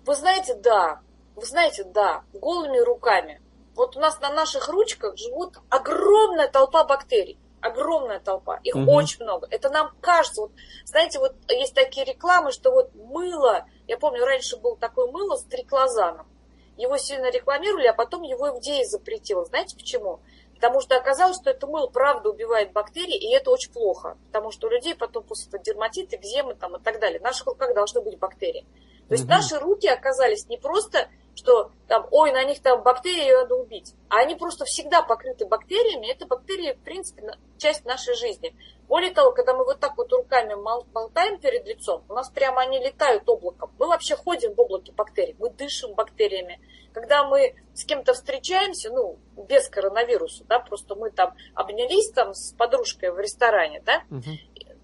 [0.06, 1.00] Вы знаете, да,
[1.36, 3.42] вы знаете, да, голыми руками.
[3.76, 7.40] Вот у нас на наших ручках живут огромная толпа бактерий.
[7.62, 8.60] Огромная толпа.
[8.64, 8.92] Их угу.
[8.92, 9.48] очень много.
[9.50, 10.42] Это нам кажется.
[10.42, 10.52] Вот,
[10.86, 15.44] знаете, вот есть такие рекламы, что вот мыло, я помню, раньше был такое мыло с
[15.46, 16.28] триклозаном.
[16.76, 19.46] Его сильно рекламировали, а потом его FDA запретила.
[19.46, 20.20] Знаете почему?
[20.56, 24.18] Потому что оказалось, что это мыло правда убивает бактерии, и это очень плохо.
[24.28, 27.20] Потому что у людей потом после этого дерматит, экземы там, и так далее.
[27.20, 28.66] В наших руках должны быть бактерии.
[29.08, 29.32] То есть угу.
[29.32, 33.94] наши руки оказались не просто что там, ой, на них там бактерии, ее надо убить.
[34.10, 36.12] А они просто всегда покрыты бактериями.
[36.12, 38.56] Это бактерии, в принципе, часть нашей жизни.
[38.88, 40.56] Более того, когда мы вот так вот руками
[40.92, 43.72] болтаем перед лицом, у нас прямо они летают облаком.
[43.80, 46.60] Мы вообще ходим в облаке бактерий, мы дышим бактериями.
[46.94, 52.54] Когда мы с кем-то встречаемся, ну, без коронавируса, да, просто мы там обнялись там с
[52.54, 54.30] подружкой в ресторане, да, угу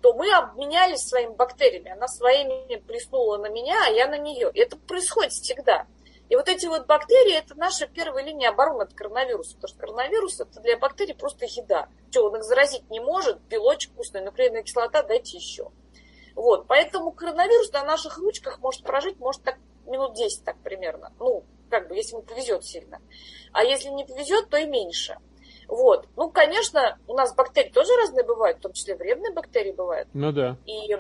[0.02, 1.92] то мы обменялись своими бактериями.
[1.92, 4.50] Она своими плеснула на меня, а я на нее.
[4.54, 5.88] И это происходит всегда.
[6.30, 9.56] И вот эти вот бактерии, это наша первая линия обороны от коронавируса.
[9.56, 11.90] Потому что коронавирус это для бактерий просто еда.
[12.12, 15.72] Что, он их заразить не может, белочек вкусный, нуклеиновая кислота, дайте еще.
[16.36, 21.12] Вот, поэтому коронавирус на наших ручках может прожить, может так минут 10 так примерно.
[21.20, 23.02] Ну, как бы, если ему повезет сильно.
[23.52, 25.18] А если не повезет, то и меньше.
[25.68, 26.08] Вот.
[26.16, 30.08] Ну, конечно, у нас бактерии тоже разные бывают, в том числе вредные бактерии бывают.
[30.14, 30.58] Ну да.
[30.66, 30.96] И,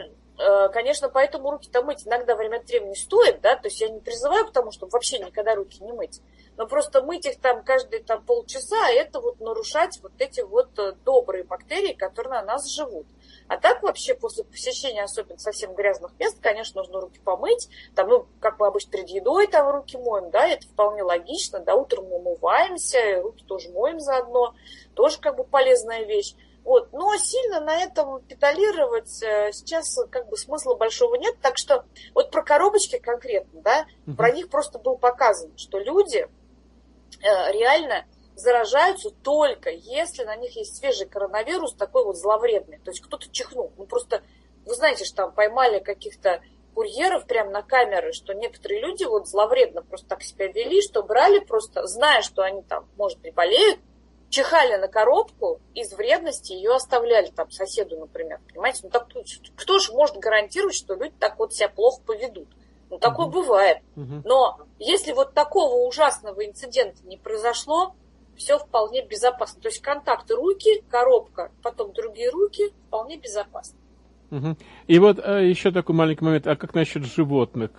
[0.72, 4.48] конечно, поэтому руки-то мыть иногда время от времени стоит, да, то есть я не призываю
[4.48, 6.22] к тому, чтобы вообще никогда руки не мыть.
[6.56, 10.92] Но просто мыть их там каждые там полчаса, это вот нарушать вот эти вот э,
[11.06, 13.08] добрые бактерии, которые на нас живут.
[13.48, 17.70] А так вообще после посещения особенно совсем грязных мест, конечно, нужно руки помыть.
[17.96, 21.60] Там, ну, как мы обычно перед едой там руки моем, да, это вполне логично.
[21.60, 24.54] Да, утром мы умываемся, руки тоже моем заодно.
[24.96, 26.36] Тоже как бы полезная вещь.
[26.64, 26.92] Вот.
[26.94, 31.36] Но сильно на этом педалировать э, сейчас как бы смысла большого нет.
[31.42, 34.16] Так что вот про коробочки конкретно, да, угу.
[34.16, 36.28] про них просто был показан, что люди
[37.22, 38.06] э, реально
[38.36, 42.80] заражаются только если на них есть свежий коронавирус, такой вот зловредный.
[42.80, 43.74] То есть кто-то чихнул.
[43.78, 44.24] Ну просто,
[44.66, 46.42] вы знаете, что там поймали каких-то
[46.74, 51.40] курьеров прямо на камеры, что некоторые люди вот зловредно просто так себя вели, что брали
[51.40, 53.80] просто, зная, что они там, может быть, болеют,
[54.30, 58.40] чихали на коробку, из вредности ее оставляли там соседу, например.
[58.48, 58.82] Понимаете?
[58.84, 59.08] Ну так
[59.56, 62.48] кто же может гарантировать, что люди так вот себя плохо поведут?
[62.90, 63.42] Ну, такое угу.
[63.42, 63.80] бывает.
[63.96, 64.22] Угу.
[64.26, 67.94] Но если вот такого ужасного инцидента не произошло,
[68.36, 69.62] все вполне безопасно.
[69.62, 73.78] То есть контакты руки, коробка, потом другие руки вполне безопасно.
[74.32, 74.58] Угу.
[74.88, 77.72] И вот а, еще такой маленький момент, а как насчет животных?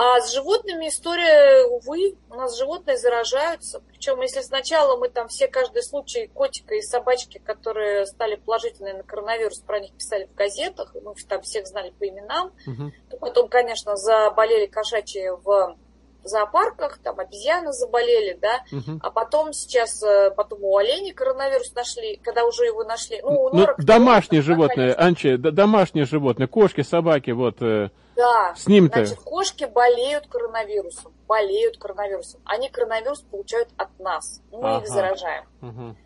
[0.00, 3.82] А с животными история, увы, у нас животные заражаются.
[3.88, 9.02] Причем, если сначала мы там все, каждый случай котика и собачки, которые стали положительные на
[9.02, 12.92] коронавирус, про них писали в газетах, мы там всех знали по именам, угу.
[13.10, 15.76] то потом, конечно, заболели кошачьи в
[16.22, 19.00] зоопарках, там обезьяны заболели, да, угу.
[19.02, 23.20] а потом сейчас, э, потом у оленей коронавирус нашли, когда уже его нашли.
[23.20, 24.92] Ну, у ну, норок, домашние животные.
[24.92, 27.56] Анчи, домашние животные, кошки, собаки, вот.
[27.62, 29.06] Э, да, с ним-то.
[29.06, 32.40] Значит, кошки болеют коронавирусом, болеют коронавирусом.
[32.44, 34.82] Они коронавирус получают от нас, мы ага.
[34.82, 35.44] их заражаем.
[35.62, 35.96] Угу.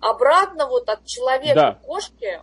[0.00, 1.78] Обратно вот от человека да.
[1.84, 2.40] кошки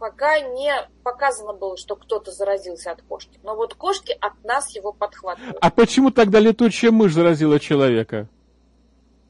[0.00, 0.72] пока не
[1.04, 3.38] показано было, что кто-то заразился от кошки.
[3.44, 5.56] Но вот кошки от нас его подхватывают.
[5.60, 8.28] А почему тогда летучая мышь заразила человека?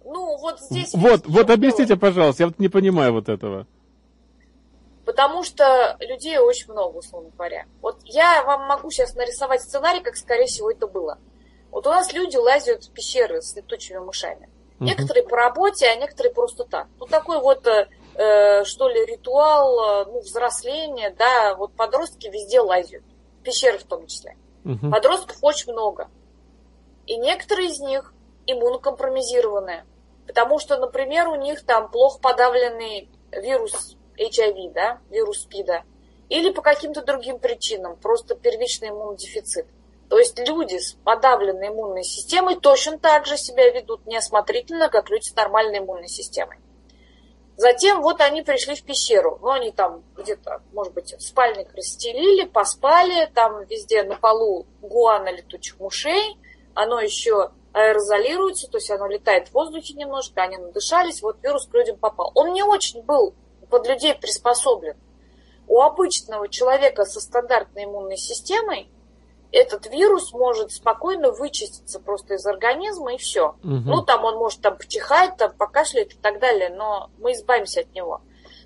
[0.02, 0.94] Ну, вот здесь...
[0.94, 2.00] Вот, вот объясните, было.
[2.00, 3.66] пожалуйста, я вот не понимаю вот этого.
[5.10, 7.66] Потому что людей очень много, условно говоря.
[7.82, 11.18] Вот я вам могу сейчас нарисовать сценарий, как, скорее всего, это было.
[11.72, 14.48] Вот у нас люди лазят в пещеры с летучими мышами.
[14.78, 14.84] Угу.
[14.84, 16.86] Некоторые по работе, а некоторые просто так.
[17.00, 22.60] Ну, такой вот э, э, что ли, ритуал э, ну, взросления, да, вот подростки везде
[22.60, 23.02] лазят,
[23.42, 24.36] пещеры в том числе.
[24.64, 24.92] Угу.
[24.92, 26.06] Подростков очень много.
[27.08, 28.14] И некоторые из них
[28.46, 29.86] иммунокомпромизированные,
[30.28, 35.82] потому что, например, у них там плохо подавленный вирус HIV, да, вирус СПИДа,
[36.28, 39.66] или по каким-то другим причинам, просто первичный иммунодефицит.
[40.08, 45.28] То есть люди с подавленной иммунной системой точно так же себя ведут неосмотрительно, как люди
[45.28, 46.58] с нормальной иммунной системой.
[47.56, 49.38] Затем вот они пришли в пещеру.
[49.42, 53.30] Ну, они там где-то, может быть, спальник расстелили, поспали.
[53.34, 56.38] Там везде на полу гуана летучих мушей.
[56.74, 61.74] Оно еще аэрозолируется, то есть оно летает в воздухе немножко, они надышались, вот вирус к
[61.74, 62.32] людям попал.
[62.34, 63.34] Он не очень был
[63.70, 64.96] под людей приспособлен.
[65.66, 68.90] У обычного человека со стандартной иммунной системой
[69.52, 73.54] этот вирус может спокойно вычиститься просто из организма и все.
[73.62, 73.82] Угу.
[73.84, 77.92] Ну, там он может там почихать, там покашлять и так далее, но мы избавимся от
[77.94, 78.20] него.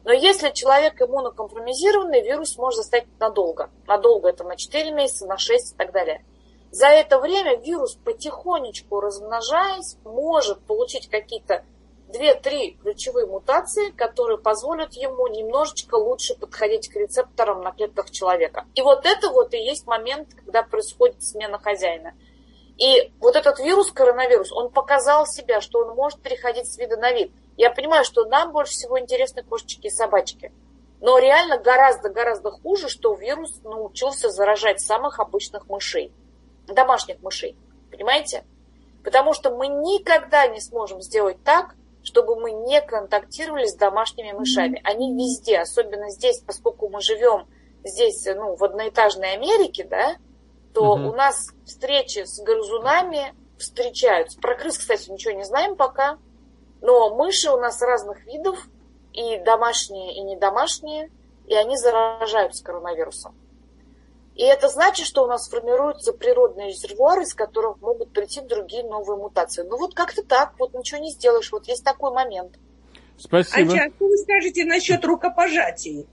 [0.05, 3.70] Но если человек иммунокомпромизированный, вирус может заставить надолго.
[3.86, 6.24] Надолго это на 4 месяца, на 6 и так далее.
[6.70, 11.64] За это время вирус потихонечку размножаясь, может получить какие-то
[12.14, 18.64] две-три ключевые мутации, которые позволят ему немножечко лучше подходить к рецепторам на клетках человека.
[18.74, 22.14] И вот это вот и есть момент, когда происходит смена хозяина.
[22.78, 27.12] И вот этот вирус, коронавирус, он показал себя, что он может переходить с вида на
[27.12, 27.32] вид.
[27.56, 30.52] Я понимаю, что нам больше всего интересны кошечки и собачки.
[31.00, 36.12] Но реально гораздо-гораздо хуже, что вирус научился заражать самых обычных мышей,
[36.66, 37.56] домашних мышей.
[37.90, 38.44] Понимаете?
[39.02, 41.74] Потому что мы никогда не сможем сделать так,
[42.05, 44.80] чтобы мы не контактировали с домашними мышами.
[44.84, 47.48] Они везде, особенно здесь, поскольку мы живем
[47.82, 50.16] здесь, ну, в одноэтажной Америке, да,
[50.74, 51.09] то угу.
[51.09, 54.38] у нас встречи с грызунами встречаются.
[54.38, 56.18] Про крыс, кстати, ничего не знаем пока,
[56.80, 58.59] но мыши у нас разных видов,
[59.12, 61.11] и домашние, и недомашние,
[61.46, 63.34] и они заражаются коронавирусом.
[64.35, 69.16] И это значит, что у нас формируются природные резервуары, из которых могут прийти другие новые
[69.16, 69.62] мутации.
[69.62, 72.57] Ну вот как-то так, вот ничего не сделаешь, вот есть такой момент.
[73.16, 73.72] Спасибо.
[73.74, 76.07] А что вы скажете насчет рукопожатий?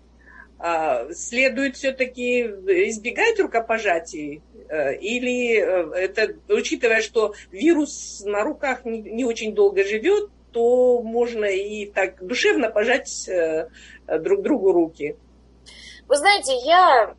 [0.60, 9.26] А, следует все-таки избегать рукопожатий Э, или э, это, учитывая, что вирус на руках не,
[9.26, 13.68] очень долго живет, то можно и так душевно пожать э,
[14.08, 15.18] друг другу руки.
[16.08, 17.16] Вы знаете, я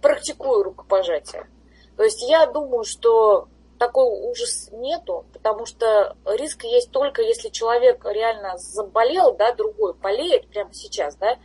[0.00, 1.48] практикую рукопожатие.
[1.96, 3.48] То есть я думаю, что
[3.78, 10.48] такой ужас нету, потому что риск есть только если человек реально заболел, да, другой болеет
[10.48, 11.38] прямо сейчас, да.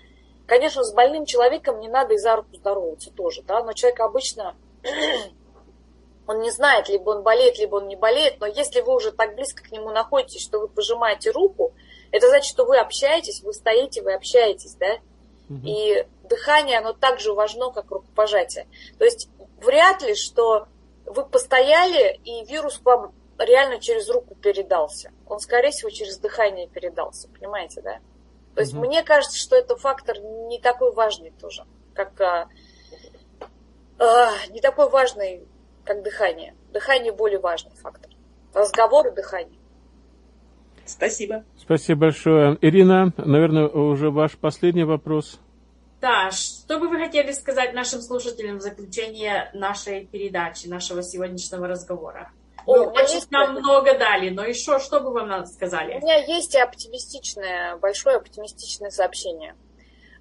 [0.46, 4.56] Конечно, с больным человеком не надо и за руку здороваться тоже, да, но человек обычно
[6.28, 9.36] он не знает, либо он болеет, либо он не болеет, но если вы уже так
[9.36, 11.74] близко к нему находитесь, что вы пожимаете руку,
[12.12, 14.98] это значит, что вы общаетесь, вы стоите, вы общаетесь, да?
[15.50, 15.62] Угу.
[15.64, 18.68] И дыхание, оно так же важно, как рукопожатие.
[18.98, 19.30] То есть
[19.62, 20.68] вряд ли, что
[21.06, 25.12] вы постояли, и вирус к вам реально через руку передался.
[25.28, 28.00] Он, скорее всего, через дыхание передался, понимаете, да?
[28.56, 28.86] То есть угу.
[28.86, 32.48] мне кажется, что это фактор не такой важный тоже, как а,
[34.00, 35.48] а, не такой важный,
[35.84, 36.56] как дыхание.
[36.72, 38.12] Дыхание более важный фактор.
[38.54, 39.60] Разговор и дыхание.
[40.86, 41.44] Спасибо.
[41.58, 42.58] Спасибо большое.
[42.62, 45.40] Ирина, наверное, уже ваш последний вопрос.
[46.02, 52.32] Да, что бы вы хотели сказать нашим слушателям в заключение нашей передачи, нашего сегодняшнего разговора?
[52.66, 53.32] О, вы очень есть...
[53.32, 55.96] нам много дали, но еще что бы вам сказали?
[55.96, 59.56] У меня есть оптимистичное, большое оптимистичное сообщение.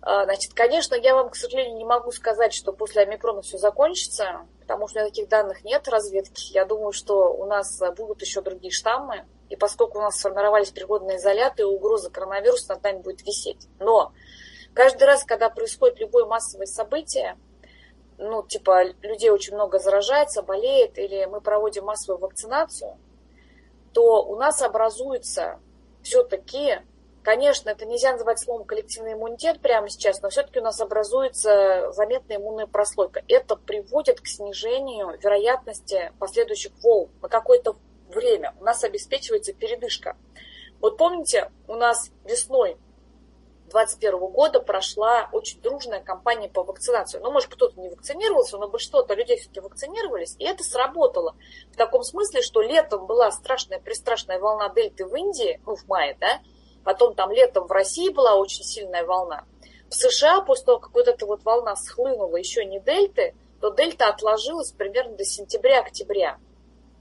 [0.00, 4.42] А, значит, конечно, я вам, к сожалению, не могу сказать, что после омикрона все закончится,
[4.60, 6.52] потому что у меня таких данных нет разведки.
[6.52, 9.24] Я думаю, что у нас будут еще другие штаммы,
[9.54, 13.68] и поскольку у нас сформировались природные изоляты, угроза коронавируса над нами будет висеть.
[13.78, 14.12] Но
[14.74, 17.38] каждый раз, когда происходит любое массовое событие,
[18.18, 22.98] ну, типа, людей очень много заражается, болеет, или мы проводим массовую вакцинацию,
[23.92, 25.60] то у нас образуется
[26.02, 26.80] все-таки
[27.22, 32.36] Конечно, это нельзя называть словом коллективный иммунитет прямо сейчас, но все-таки у нас образуется заметная
[32.36, 33.22] иммунная прослойка.
[33.28, 37.76] Это приводит к снижению вероятности последующих волн на какое-то
[38.14, 38.54] время.
[38.60, 40.16] У нас обеспечивается передышка.
[40.80, 42.76] Вот помните, у нас весной
[43.70, 47.18] 2021 года прошла очень дружная кампания по вакцинации.
[47.18, 51.34] Ну, может, кто-то не вакцинировался, но большинство-то людей все-таки вакцинировались, и это сработало.
[51.72, 56.16] В таком смысле, что летом была страшная, пристрашная волна дельты в Индии, ну, в мае,
[56.20, 56.40] да,
[56.84, 59.44] Потом там летом в России была очень сильная волна.
[59.88, 64.08] В США, после того, как вот эта вот волна схлынула еще не дельты, то дельта
[64.08, 66.38] отложилась примерно до сентября-октября.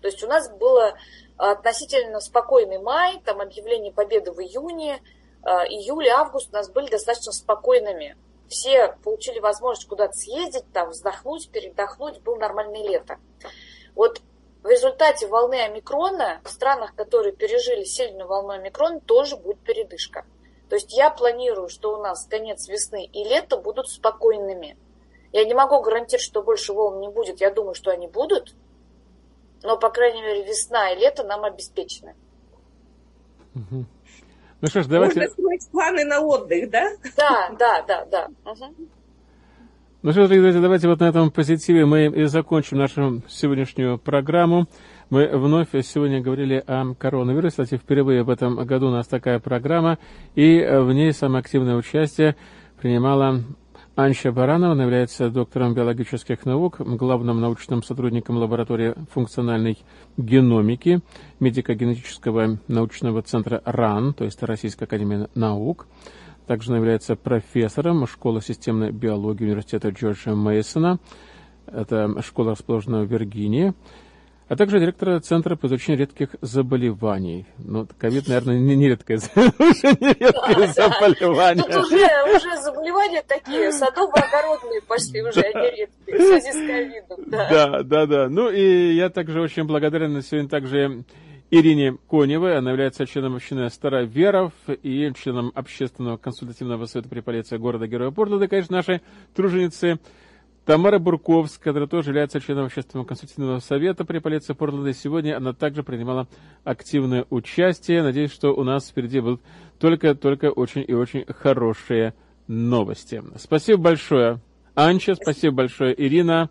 [0.03, 0.95] То есть у нас было
[1.37, 5.01] относительно спокойный май, там объявление победы в июне,
[5.45, 8.17] э, июль, август у нас были достаточно спокойными.
[8.49, 13.17] Все получили возможность куда-то съездить, там вздохнуть, передохнуть, было нормальное лето.
[13.95, 14.19] Вот
[14.61, 20.25] в результате волны омикрона в странах, которые пережили сильную волну омикрона, тоже будет передышка.
[20.67, 24.75] То есть я планирую, что у нас конец весны и лето будут спокойными.
[25.31, 27.39] Я не могу гарантировать, что больше волн не будет.
[27.39, 28.53] Я думаю, что они будут.
[29.63, 32.15] Но, по крайней мере, весна и лето нам обеспечены.
[33.55, 33.85] Угу.
[34.61, 35.21] Ну что ж, давайте...
[35.21, 36.91] Можно строить планы на отдых, да?
[37.17, 38.27] Да, да, да, да.
[38.45, 38.75] Угу.
[40.03, 44.67] Ну что, друзья, давайте вот на этом позитиве мы и закончим нашу сегодняшнюю программу.
[45.09, 47.63] Мы вновь сегодня говорили о коронавирусе.
[47.63, 49.99] Кстати, впервые в этом году у нас такая программа,
[50.35, 52.35] и в ней самое активное участие
[52.81, 53.39] принимала
[53.95, 59.77] Анща Баранова, является доктором биологических наук, главным научным сотрудником лаборатории функциональной
[60.17, 61.01] геномики
[61.39, 65.85] медико-генетического научного центра РАН, то есть Российская академия наук.
[66.47, 70.97] Также она является профессором школы системной биологии университета Джорджа Мейсона.
[71.67, 73.75] Это школа, расположенная в Виргинии.
[74.53, 77.47] А также директора Центра по изучению редких заболеваний.
[77.57, 81.63] Ну, ковид, наверное, не, не редкое, уже не редкое заболевание.
[81.63, 87.31] Тут уже, уже заболевания такие, садово-огородные пошли уже, а не редкие, в связи с ковидом.
[87.31, 88.29] Да, да, да.
[88.29, 91.03] Ну и я также очень благодарен сегодня также
[91.49, 92.55] Ирине Коневой.
[92.55, 98.47] Она является членом общины Староверов и членом общественного консультативного совета при полиции города Героя Портланда,
[98.47, 99.01] конечно, нашей
[99.33, 99.97] труженицы
[100.65, 104.93] Тамара Бурковская, которая тоже является членом общественного консультативного совета при полиции Портленда.
[104.93, 106.27] Сегодня она также принимала
[106.63, 108.01] активное участие.
[108.01, 109.41] Надеюсь, что у нас впереди будут
[109.77, 112.13] только-только очень и очень хорошие
[112.47, 113.21] новости.
[113.37, 114.39] Спасибо большое,
[114.75, 116.49] Анча, спасибо большое, Ирина,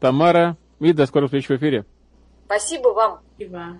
[0.00, 1.86] Тамара, и до скорых встреч в эфире.
[2.46, 3.20] Спасибо вам.
[3.36, 3.78] Спасибо.